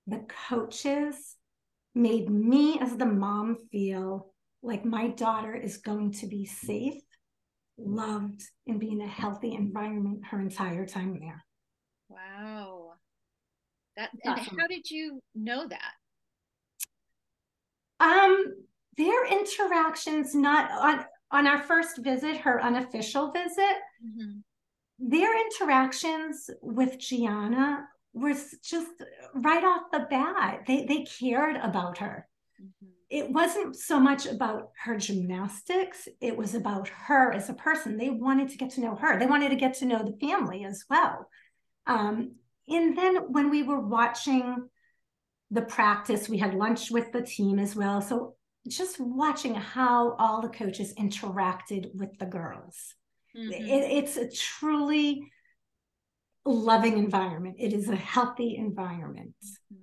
the 0.08 0.26
coaches 0.50 1.36
made 1.96 2.30
me 2.30 2.80
as 2.80 2.98
the 2.98 3.06
mom 3.06 3.56
feel 3.72 4.34
like 4.62 4.84
my 4.84 5.10
daughter 5.10 5.54
is 5.54 5.78
going 5.78 6.12
to 6.12 6.28
be 6.28 6.46
safe 6.46 7.02
loved 7.78 8.42
and 8.68 8.80
be 8.80 8.92
in 8.92 9.02
a 9.02 9.08
healthy 9.08 9.54
environment 9.54 10.26
her 10.30 10.40
entire 10.40 10.86
time 10.86 11.20
there. 11.20 11.44
Wow 12.10 12.83
that 13.98 14.10
and 14.24 14.40
how 14.40 14.68
did 14.68 14.90
you 14.90 15.22
know 15.36 15.68
that? 15.68 15.94
Um, 18.00 18.54
their 18.98 19.26
interactions 19.28 20.36
not 20.36 20.72
on 20.72 21.06
on 21.32 21.48
our 21.48 21.64
first 21.64 21.98
visit, 22.04 22.38
her 22.38 22.64
unofficial 22.64 23.32
visit, 23.32 23.78
mm-hmm. 24.06 24.40
their 25.00 25.32
interactions 25.46 26.50
with 26.62 27.00
Gianna 27.00 27.88
was 28.14 28.56
just 28.64 28.92
right 29.34 29.64
off 29.64 29.84
the 29.92 30.06
bat. 30.10 30.64
They 30.68 30.86
they 30.86 31.04
cared 31.04 31.58
about 31.58 31.98
her. 32.00 32.28
Mm-hmm. 32.62 32.88
It 33.10 33.30
wasn't 33.32 33.76
so 33.76 34.00
much 34.00 34.26
about 34.26 34.72
her 34.84 34.98
gymnastics, 34.98 36.08
it 36.20 36.36
was 36.36 36.56
about 36.56 36.88
her 36.88 37.32
as 37.32 37.50
a 37.50 37.54
person. 37.54 37.98
They 37.98 38.10
wanted 38.10 38.50
to 38.50 38.58
get 38.58 38.72
to 38.72 38.82
know 38.82 38.96
her. 38.96 39.20
They 39.20 39.26
wanted 39.26 39.50
to 39.50 39.56
get 39.56 39.76
to 39.76 39.86
know 39.86 40.04
the 40.04 40.28
family 40.28 40.66
as 40.66 40.84
well. 40.90 41.30
Um, 41.86 42.36
and 42.68 42.98
then 42.98 43.32
when 43.32 43.50
we 43.50 43.64
were 43.64 43.80
watching 43.80 44.70
the 45.52 45.62
practice, 45.62 46.30
we 46.30 46.38
had 46.38 46.54
lunch 46.54 46.90
with 46.90 47.12
the 47.12 47.22
team 47.22 47.60
as 47.60 47.76
well. 47.76 48.02
So 48.02 48.36
just 48.68 49.00
watching 49.00 49.56
how 49.56 50.14
all 50.14 50.42
the 50.42 50.50
coaches 50.50 50.94
interacted 50.96 51.94
with 51.94 52.18
the 52.18 52.26
girls. 52.26 52.96
Mm-hmm. 53.38 53.52
It, 53.52 54.04
it's 54.04 54.18
a 54.18 54.30
truly 54.30 55.32
loving 56.46 56.98
environment. 56.98 57.58
It 57.60 57.74
is 57.74 57.90
a 57.90 57.96
healthy 57.96 58.56
environment. 58.56 59.36
Mm-hmm. 59.44 59.82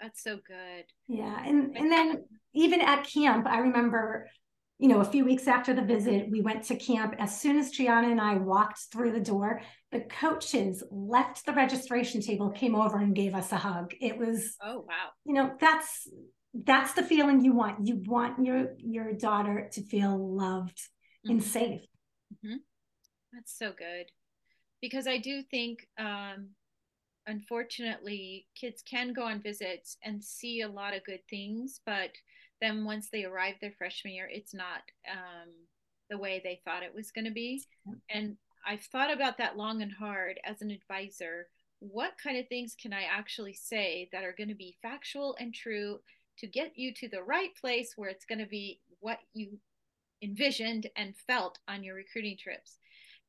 That's 0.00 0.22
so 0.22 0.36
good. 0.36 0.84
Yeah. 1.06 1.42
And 1.44 1.76
and 1.76 1.90
then 1.90 2.24
even 2.54 2.80
at 2.80 3.06
camp, 3.06 3.46
I 3.46 3.58
remember 3.58 4.28
you 4.82 4.88
know, 4.88 4.98
a 4.98 5.04
few 5.04 5.24
weeks 5.24 5.46
after 5.46 5.72
the 5.72 5.80
visit, 5.80 6.28
we 6.28 6.40
went 6.40 6.64
to 6.64 6.74
camp. 6.74 7.14
As 7.20 7.40
soon 7.40 7.56
as 7.56 7.70
Gianna 7.70 8.10
and 8.10 8.20
I 8.20 8.34
walked 8.34 8.80
through 8.90 9.12
the 9.12 9.20
door, 9.20 9.60
the 9.92 10.00
coaches 10.00 10.82
left 10.90 11.46
the 11.46 11.52
registration 11.52 12.20
table, 12.20 12.50
came 12.50 12.74
over 12.74 12.98
and 12.98 13.14
gave 13.14 13.32
us 13.36 13.52
a 13.52 13.56
hug. 13.56 13.94
It 14.00 14.18
was 14.18 14.56
oh 14.60 14.80
wow. 14.80 15.10
You 15.24 15.34
know, 15.34 15.52
that's 15.60 16.08
that's 16.52 16.94
the 16.94 17.04
feeling 17.04 17.44
you 17.44 17.52
want. 17.54 17.86
You 17.86 18.02
want 18.04 18.44
your 18.44 18.70
your 18.78 19.12
daughter 19.12 19.70
to 19.74 19.82
feel 19.84 20.18
loved 20.36 20.78
mm-hmm. 20.78 21.30
and 21.30 21.44
safe. 21.44 21.82
Mm-hmm. 22.34 22.56
That's 23.34 23.56
so 23.56 23.70
good. 23.78 24.06
Because 24.80 25.06
I 25.06 25.18
do 25.18 25.42
think 25.48 25.86
um 25.96 26.48
unfortunately 27.28 28.48
kids 28.60 28.82
can 28.82 29.12
go 29.12 29.22
on 29.22 29.40
visits 29.40 29.96
and 30.02 30.24
see 30.24 30.62
a 30.62 30.68
lot 30.68 30.92
of 30.92 31.04
good 31.04 31.20
things, 31.30 31.78
but 31.86 32.10
then 32.62 32.84
once 32.84 33.08
they 33.10 33.24
arrive 33.24 33.56
their 33.60 33.74
freshman 33.76 34.14
year, 34.14 34.30
it's 34.32 34.54
not 34.54 34.82
um, 35.10 35.50
the 36.08 36.16
way 36.16 36.40
they 36.42 36.60
thought 36.64 36.84
it 36.84 36.94
was 36.94 37.10
going 37.10 37.24
to 37.24 37.32
be. 37.32 37.62
And 38.08 38.36
I've 38.64 38.84
thought 38.84 39.12
about 39.12 39.36
that 39.38 39.56
long 39.56 39.82
and 39.82 39.92
hard 39.92 40.38
as 40.44 40.62
an 40.62 40.70
advisor. 40.70 41.48
What 41.80 42.12
kind 42.22 42.38
of 42.38 42.46
things 42.46 42.76
can 42.80 42.92
I 42.92 43.02
actually 43.02 43.54
say 43.54 44.08
that 44.12 44.22
are 44.22 44.34
going 44.38 44.48
to 44.48 44.54
be 44.54 44.76
factual 44.80 45.34
and 45.40 45.52
true 45.52 45.98
to 46.38 46.46
get 46.46 46.72
you 46.76 46.94
to 46.94 47.08
the 47.08 47.24
right 47.24 47.50
place 47.60 47.94
where 47.96 48.08
it's 48.08 48.24
going 48.24 48.38
to 48.38 48.46
be 48.46 48.78
what 49.00 49.18
you 49.34 49.58
envisioned 50.22 50.88
and 50.96 51.16
felt 51.26 51.58
on 51.66 51.82
your 51.82 51.96
recruiting 51.96 52.36
trips? 52.40 52.78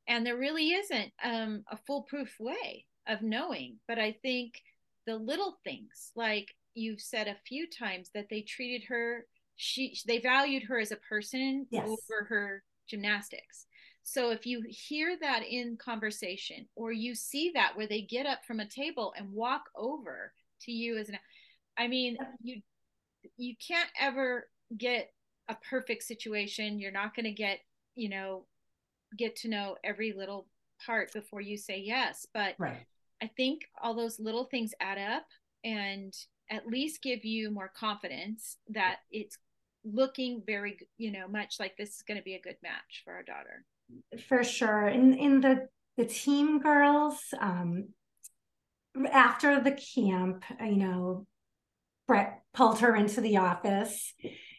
And 0.06 0.24
there 0.24 0.36
really 0.36 0.70
isn't 0.70 1.12
um, 1.24 1.64
a 1.72 1.76
foolproof 1.76 2.36
way 2.38 2.84
of 3.08 3.20
knowing. 3.20 3.80
But 3.88 3.98
I 3.98 4.12
think 4.22 4.60
the 5.06 5.16
little 5.16 5.58
things 5.64 6.12
like 6.14 6.54
you've 6.74 7.00
said 7.00 7.28
a 7.28 7.36
few 7.46 7.66
times 7.68 8.10
that 8.14 8.26
they 8.30 8.42
treated 8.42 8.84
her 8.86 9.26
she 9.56 9.96
they 10.06 10.18
valued 10.18 10.62
her 10.64 10.78
as 10.78 10.90
a 10.90 10.96
person 10.96 11.66
yes. 11.70 11.86
over 11.86 12.24
her 12.28 12.62
gymnastics 12.88 13.66
So 14.02 14.30
if 14.30 14.44
you 14.46 14.62
hear 14.68 15.16
that 15.20 15.42
in 15.48 15.76
conversation 15.76 16.66
or 16.74 16.92
you 16.92 17.14
see 17.14 17.52
that 17.54 17.76
where 17.76 17.86
they 17.86 18.02
get 18.02 18.26
up 18.26 18.44
from 18.44 18.60
a 18.60 18.68
table 18.68 19.14
and 19.16 19.32
walk 19.32 19.62
over 19.76 20.32
to 20.62 20.72
you 20.72 20.98
as 20.98 21.08
an 21.08 21.18
I 21.76 21.88
mean, 21.88 22.16
you 22.42 22.60
you 23.36 23.54
can't 23.66 23.90
ever 23.98 24.48
get 24.76 25.10
a 25.48 25.56
perfect 25.68 26.02
situation. 26.02 26.78
You're 26.78 26.92
not 26.92 27.14
going 27.14 27.24
to 27.24 27.32
get, 27.32 27.58
you 27.94 28.08
know, 28.08 28.46
get 29.16 29.36
to 29.36 29.48
know 29.48 29.76
every 29.82 30.12
little 30.12 30.46
part 30.84 31.12
before 31.12 31.40
you 31.40 31.56
say 31.56 31.78
yes, 31.78 32.26
but 32.34 32.54
right. 32.58 32.86
I 33.22 33.30
think 33.36 33.62
all 33.82 33.94
those 33.94 34.20
little 34.20 34.44
things 34.44 34.72
add 34.80 34.98
up 34.98 35.26
and 35.64 36.12
at 36.50 36.66
least 36.66 37.02
give 37.02 37.24
you 37.24 37.50
more 37.50 37.70
confidence 37.74 38.58
that 38.68 38.98
it's 39.10 39.38
looking 39.84 40.42
very, 40.46 40.78
you 40.98 41.12
know, 41.12 41.28
much 41.28 41.56
like 41.60 41.76
this 41.76 41.96
is 41.96 42.02
going 42.02 42.18
to 42.18 42.24
be 42.24 42.34
a 42.34 42.40
good 42.40 42.56
match 42.62 43.02
for 43.04 43.12
our 43.12 43.22
daughter. 43.22 43.64
For 44.28 44.44
sure. 44.44 44.88
In 44.88 45.14
in 45.14 45.40
the 45.40 45.68
the 45.96 46.06
team 46.06 46.58
girls, 46.58 47.18
um, 47.38 47.88
after 49.10 49.60
the 49.60 49.72
camp, 49.72 50.44
you 50.60 50.76
know, 50.76 51.26
Brett 52.06 52.42
pulled 52.52 52.80
her 52.80 52.94
into 52.96 53.20
the 53.20 53.38
office 53.38 54.14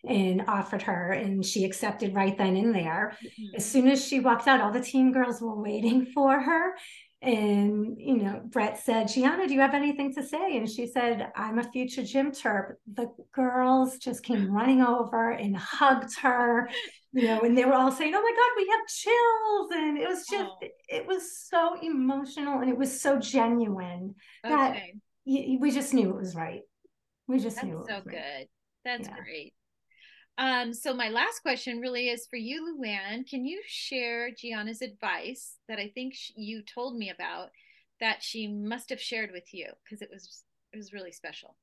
and 0.07 0.43
offered 0.47 0.83
her, 0.83 1.11
and 1.11 1.45
she 1.45 1.65
accepted 1.65 2.13
right 2.13 2.37
then 2.37 2.55
and 2.55 2.73
there. 2.73 3.17
Mm-hmm. 3.23 3.55
As 3.55 3.65
soon 3.65 3.87
as 3.87 4.05
she 4.05 4.19
walked 4.19 4.47
out, 4.47 4.61
all 4.61 4.71
the 4.71 4.81
team 4.81 5.11
girls 5.11 5.41
were 5.41 5.59
waiting 5.59 6.05
for 6.13 6.39
her. 6.39 6.73
And, 7.25 7.99
you 7.99 8.17
know, 8.17 8.39
Brett 8.45 8.79
said, 8.79 9.07
Gianna, 9.07 9.47
do 9.47 9.53
you 9.55 9.59
have 9.59 9.73
anything 9.73 10.13
to 10.13 10.23
say? 10.23 10.57
And 10.57 10.69
she 10.69 10.85
said, 10.85 11.31
I'm 11.35 11.57
a 11.57 11.63
future 11.63 12.03
gym 12.03 12.31
terp. 12.31 12.73
The 12.93 13.09
girls 13.31 13.97
just 13.97 14.23
came 14.23 14.51
running 14.51 14.83
over 14.83 15.31
and 15.31 15.57
hugged 15.57 16.19
her, 16.19 16.69
you 17.13 17.27
know, 17.27 17.41
and 17.41 17.57
they 17.57 17.65
were 17.65 17.73
all 17.73 17.91
saying, 17.91 18.13
Oh 18.15 18.21
my 18.21 18.31
God, 18.31 18.51
we 18.55 18.69
have 18.69 18.87
chills. 18.87 19.71
And 19.73 19.97
it 19.97 20.07
was 20.07 20.27
just, 20.29 20.45
oh. 20.45 20.67
it 20.87 21.07
was 21.07 21.39
so 21.49 21.75
emotional 21.81 22.59
and 22.59 22.69
it 22.69 22.77
was 22.77 23.01
so 23.01 23.17
genuine 23.19 24.13
okay. 24.45 24.53
that 24.53 24.77
we 25.25 25.71
just 25.71 25.95
knew 25.95 26.11
it 26.11 26.15
was 26.15 26.35
right. 26.35 26.61
We 27.27 27.39
just 27.39 27.55
That's 27.55 27.67
knew 27.67 27.83
so 27.89 28.01
good. 28.01 28.47
That's 28.83 29.07
yeah. 29.07 29.15
great. 29.15 29.53
Um, 30.37 30.73
so 30.73 30.93
my 30.93 31.09
last 31.09 31.41
question 31.41 31.79
really 31.79 32.09
is 32.09 32.27
for 32.29 32.35
you, 32.35 32.77
Luann. 32.77 33.27
Can 33.29 33.45
you 33.45 33.61
share 33.65 34.31
Gianna's 34.31 34.81
advice 34.81 35.57
that 35.69 35.79
I 35.79 35.89
think 35.95 36.15
you 36.35 36.61
told 36.61 36.97
me 36.97 37.09
about 37.09 37.51
that 37.99 38.21
she 38.21 38.47
must 38.47 38.89
have 38.89 39.01
shared 39.01 39.31
with 39.31 39.53
you 39.53 39.67
because 39.83 40.01
it 40.01 40.09
was 40.11 40.43
it 40.73 40.77
was 40.77 40.93
really 40.93 41.11
special. 41.11 41.55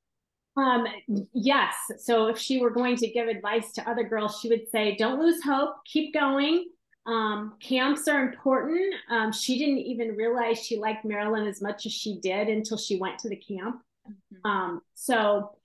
Um, 0.55 0.85
yes. 1.33 1.73
So 1.97 2.27
if 2.27 2.37
she 2.37 2.59
were 2.59 2.69
going 2.69 2.95
to 2.97 3.07
give 3.07 3.27
advice 3.27 3.71
to 3.73 3.89
other 3.89 4.03
girls, 4.03 4.39
she 4.41 4.49
would 4.49 4.69
say, 4.69 4.95
"Don't 4.95 5.19
lose 5.19 5.43
hope. 5.43 5.75
Keep 5.85 6.13
going. 6.13 6.65
Um, 7.05 7.55
camps 7.59 8.07
are 8.07 8.27
important." 8.27 8.93
Um, 9.09 9.31
she 9.31 9.57
didn't 9.57 9.79
even 9.79 10.15
realize 10.15 10.63
she 10.63 10.77
liked 10.77 11.05
Maryland 11.05 11.47
as 11.47 11.61
much 11.61 11.85
as 11.85 11.91
she 11.91 12.19
did 12.21 12.49
until 12.49 12.77
she 12.77 12.97
went 12.97 13.19
to 13.19 13.29
the 13.29 13.35
camp. 13.35 13.81
Mm-hmm. 14.07 14.49
Um, 14.49 14.81
so 14.93 15.55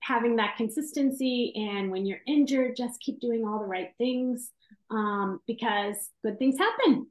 having 0.00 0.36
that 0.36 0.56
consistency 0.56 1.52
and 1.54 1.90
when 1.90 2.06
you're 2.06 2.20
injured 2.26 2.76
just 2.76 3.00
keep 3.00 3.20
doing 3.20 3.44
all 3.44 3.58
the 3.58 3.66
right 3.66 3.92
things 3.98 4.50
um, 4.90 5.40
because 5.46 5.96
good 6.22 6.38
things 6.38 6.58
happen. 6.58 7.06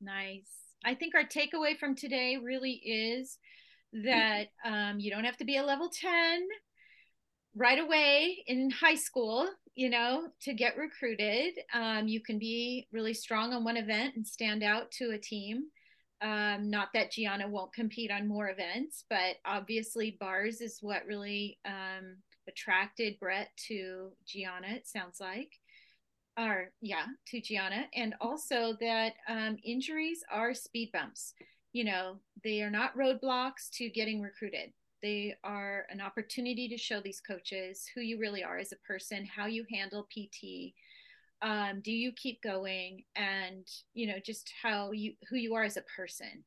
Nice. 0.00 0.48
I 0.84 0.94
think 0.94 1.14
our 1.14 1.24
takeaway 1.24 1.78
from 1.78 1.94
today 1.94 2.38
really 2.42 2.72
is 2.72 3.38
that 3.92 4.48
um, 4.64 4.98
you 4.98 5.10
don't 5.10 5.24
have 5.24 5.36
to 5.36 5.44
be 5.44 5.58
a 5.58 5.64
level 5.64 5.90
10 5.90 6.46
right 7.54 7.78
away 7.78 8.42
in 8.46 8.70
high 8.70 8.94
school 8.94 9.46
you 9.74 9.88
know 9.90 10.28
to 10.42 10.52
get 10.52 10.76
recruited. 10.76 11.54
Um, 11.72 12.08
you 12.08 12.20
can 12.20 12.38
be 12.38 12.86
really 12.92 13.14
strong 13.14 13.52
on 13.52 13.64
one 13.64 13.76
event 13.76 14.16
and 14.16 14.26
stand 14.26 14.62
out 14.62 14.90
to 14.92 15.10
a 15.10 15.18
team 15.18 15.64
um, 16.22 16.70
not 16.70 16.88
that 16.94 17.10
Gianna 17.10 17.48
won't 17.48 17.72
compete 17.72 18.10
on 18.10 18.28
more 18.28 18.48
events, 18.48 19.04
but 19.10 19.36
obviously 19.44 20.16
bars 20.20 20.60
is 20.60 20.78
what 20.80 21.04
really 21.06 21.58
um, 21.64 22.16
attracted 22.48 23.18
Brett 23.18 23.48
to 23.68 24.12
Gianna, 24.26 24.68
it 24.68 24.86
sounds 24.86 25.20
like. 25.20 25.50
Or, 26.38 26.70
yeah, 26.80 27.06
to 27.28 27.40
Gianna. 27.40 27.86
And 27.94 28.14
also 28.20 28.76
that 28.80 29.14
um, 29.28 29.58
injuries 29.64 30.22
are 30.30 30.54
speed 30.54 30.90
bumps. 30.92 31.34
You 31.72 31.84
know, 31.84 32.20
they 32.44 32.62
are 32.62 32.70
not 32.70 32.96
roadblocks 32.96 33.68
to 33.74 33.90
getting 33.90 34.20
recruited. 34.20 34.72
They 35.02 35.34
are 35.42 35.86
an 35.90 36.00
opportunity 36.00 36.68
to 36.68 36.78
show 36.78 37.00
these 37.00 37.20
coaches 37.20 37.84
who 37.92 38.00
you 38.00 38.18
really 38.18 38.44
are 38.44 38.58
as 38.58 38.72
a 38.72 38.86
person, 38.86 39.26
how 39.26 39.46
you 39.46 39.66
handle 39.70 40.04
PT, 40.04 40.72
um, 41.42 41.80
do 41.82 41.92
you 41.92 42.12
keep 42.12 42.40
going 42.42 43.02
and 43.16 43.66
you 43.94 44.06
know 44.06 44.18
just 44.24 44.52
how 44.62 44.92
you 44.92 45.14
who 45.28 45.36
you 45.36 45.54
are 45.54 45.64
as 45.64 45.76
a 45.76 45.82
person 45.82 46.44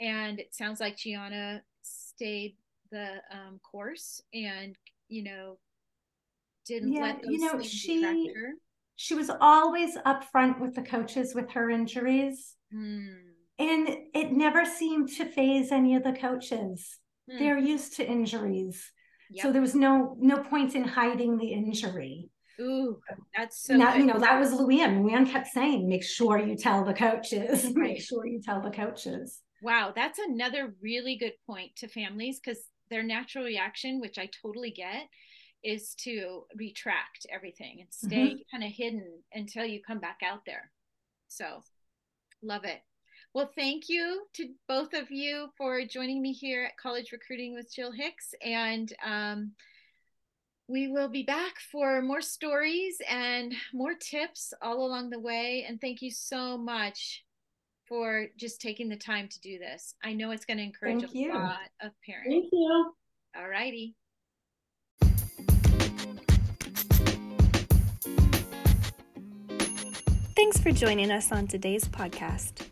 and 0.00 0.38
it 0.38 0.54
sounds 0.54 0.80
like 0.80 0.96
gianna 0.96 1.62
stayed 1.82 2.56
the 2.90 3.16
um, 3.32 3.60
course 3.62 4.22
and 4.32 4.76
you 5.08 5.24
know 5.24 5.58
didn't 6.66 6.92
yeah, 6.92 7.02
let 7.02 7.22
those 7.22 7.32
you 7.32 7.38
know 7.38 7.60
she 7.62 8.32
she 8.96 9.14
was 9.14 9.30
always 9.40 9.96
upfront 9.98 10.60
with 10.60 10.74
the 10.74 10.82
coaches 10.82 11.34
with 11.34 11.50
her 11.50 11.70
injuries 11.70 12.54
hmm. 12.72 13.08
and 13.58 13.88
it 14.14 14.32
never 14.32 14.64
seemed 14.64 15.08
to 15.08 15.24
phase 15.24 15.72
any 15.72 15.96
of 15.96 16.04
the 16.04 16.12
coaches 16.12 16.98
hmm. 17.30 17.38
they're 17.38 17.58
used 17.58 17.96
to 17.96 18.06
injuries 18.06 18.92
yep. 19.30 19.42
so 19.42 19.52
there 19.52 19.62
was 19.62 19.74
no 19.74 20.16
no 20.20 20.38
point 20.38 20.74
in 20.74 20.84
hiding 20.84 21.36
the 21.36 21.52
injury 21.52 22.28
Ooh, 22.60 23.00
that's 23.36 23.62
so. 23.62 23.76
Now, 23.76 23.94
you 23.94 24.04
know, 24.04 24.18
that 24.18 24.38
was 24.38 24.52
Luann. 24.52 25.02
Luann 25.02 25.30
kept 25.30 25.48
saying, 25.48 25.88
"Make 25.88 26.02
sure 26.02 26.38
you 26.38 26.56
tell 26.56 26.84
the 26.84 26.94
coaches. 26.94 27.64
Right. 27.76 27.90
Make 27.90 28.02
sure 28.02 28.26
you 28.26 28.40
tell 28.42 28.60
the 28.60 28.70
coaches." 28.70 29.40
Wow, 29.62 29.92
that's 29.94 30.18
another 30.18 30.74
really 30.82 31.16
good 31.16 31.34
point 31.46 31.76
to 31.76 31.88
families 31.88 32.40
because 32.40 32.58
their 32.90 33.02
natural 33.02 33.44
reaction, 33.44 34.00
which 34.00 34.18
I 34.18 34.28
totally 34.42 34.70
get, 34.70 35.08
is 35.62 35.94
to 36.00 36.44
retract 36.56 37.26
everything 37.30 37.78
and 37.80 37.88
stay 37.92 38.30
mm-hmm. 38.30 38.56
kind 38.56 38.64
of 38.64 38.72
hidden 38.72 39.22
until 39.32 39.64
you 39.64 39.80
come 39.84 39.98
back 40.00 40.18
out 40.24 40.40
there. 40.46 40.70
So, 41.28 41.62
love 42.42 42.64
it. 42.64 42.80
Well, 43.34 43.50
thank 43.56 43.88
you 43.88 44.22
to 44.34 44.48
both 44.66 44.94
of 44.94 45.10
you 45.10 45.48
for 45.56 45.84
joining 45.84 46.22
me 46.22 46.32
here 46.32 46.64
at 46.64 46.76
College 46.76 47.12
Recruiting 47.12 47.54
with 47.54 47.72
Jill 47.72 47.92
Hicks 47.92 48.34
and. 48.44 48.92
Um, 49.04 49.52
we 50.68 50.86
will 50.86 51.08
be 51.08 51.22
back 51.22 51.54
for 51.72 52.02
more 52.02 52.20
stories 52.20 52.98
and 53.08 53.54
more 53.72 53.94
tips 53.94 54.52
all 54.60 54.86
along 54.86 55.08
the 55.08 55.18
way. 55.18 55.64
And 55.66 55.80
thank 55.80 56.02
you 56.02 56.10
so 56.10 56.58
much 56.58 57.24
for 57.86 58.26
just 58.36 58.60
taking 58.60 58.90
the 58.90 58.96
time 58.96 59.28
to 59.28 59.40
do 59.40 59.58
this. 59.58 59.94
I 60.04 60.12
know 60.12 60.30
it's 60.30 60.44
going 60.44 60.58
to 60.58 60.62
encourage 60.62 61.00
thank 61.00 61.14
a 61.14 61.18
you. 61.18 61.32
lot 61.32 61.70
of 61.80 61.92
parents. 62.04 62.28
Thank 62.28 62.48
you. 62.52 62.92
All 63.34 63.48
righty. 63.48 63.96
Thanks 70.36 70.58
for 70.60 70.70
joining 70.70 71.10
us 71.10 71.32
on 71.32 71.46
today's 71.46 71.86
podcast. 71.86 72.66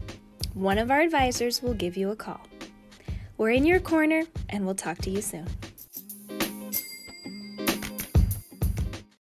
One 0.55 0.79
of 0.79 0.91
our 0.91 1.01
advisors 1.01 1.63
will 1.63 1.75
give 1.75 1.97
you 1.97 2.11
a 2.11 2.17
call. 2.17 2.41
We're 3.37 3.51
in 3.51 3.65
your 3.65 3.81
corner, 3.81 4.25
and 4.49 4.65
we'll 4.65 4.75
talk 4.75 4.99
to 4.99 5.11
you 5.11 5.23
soon. 5.23 5.47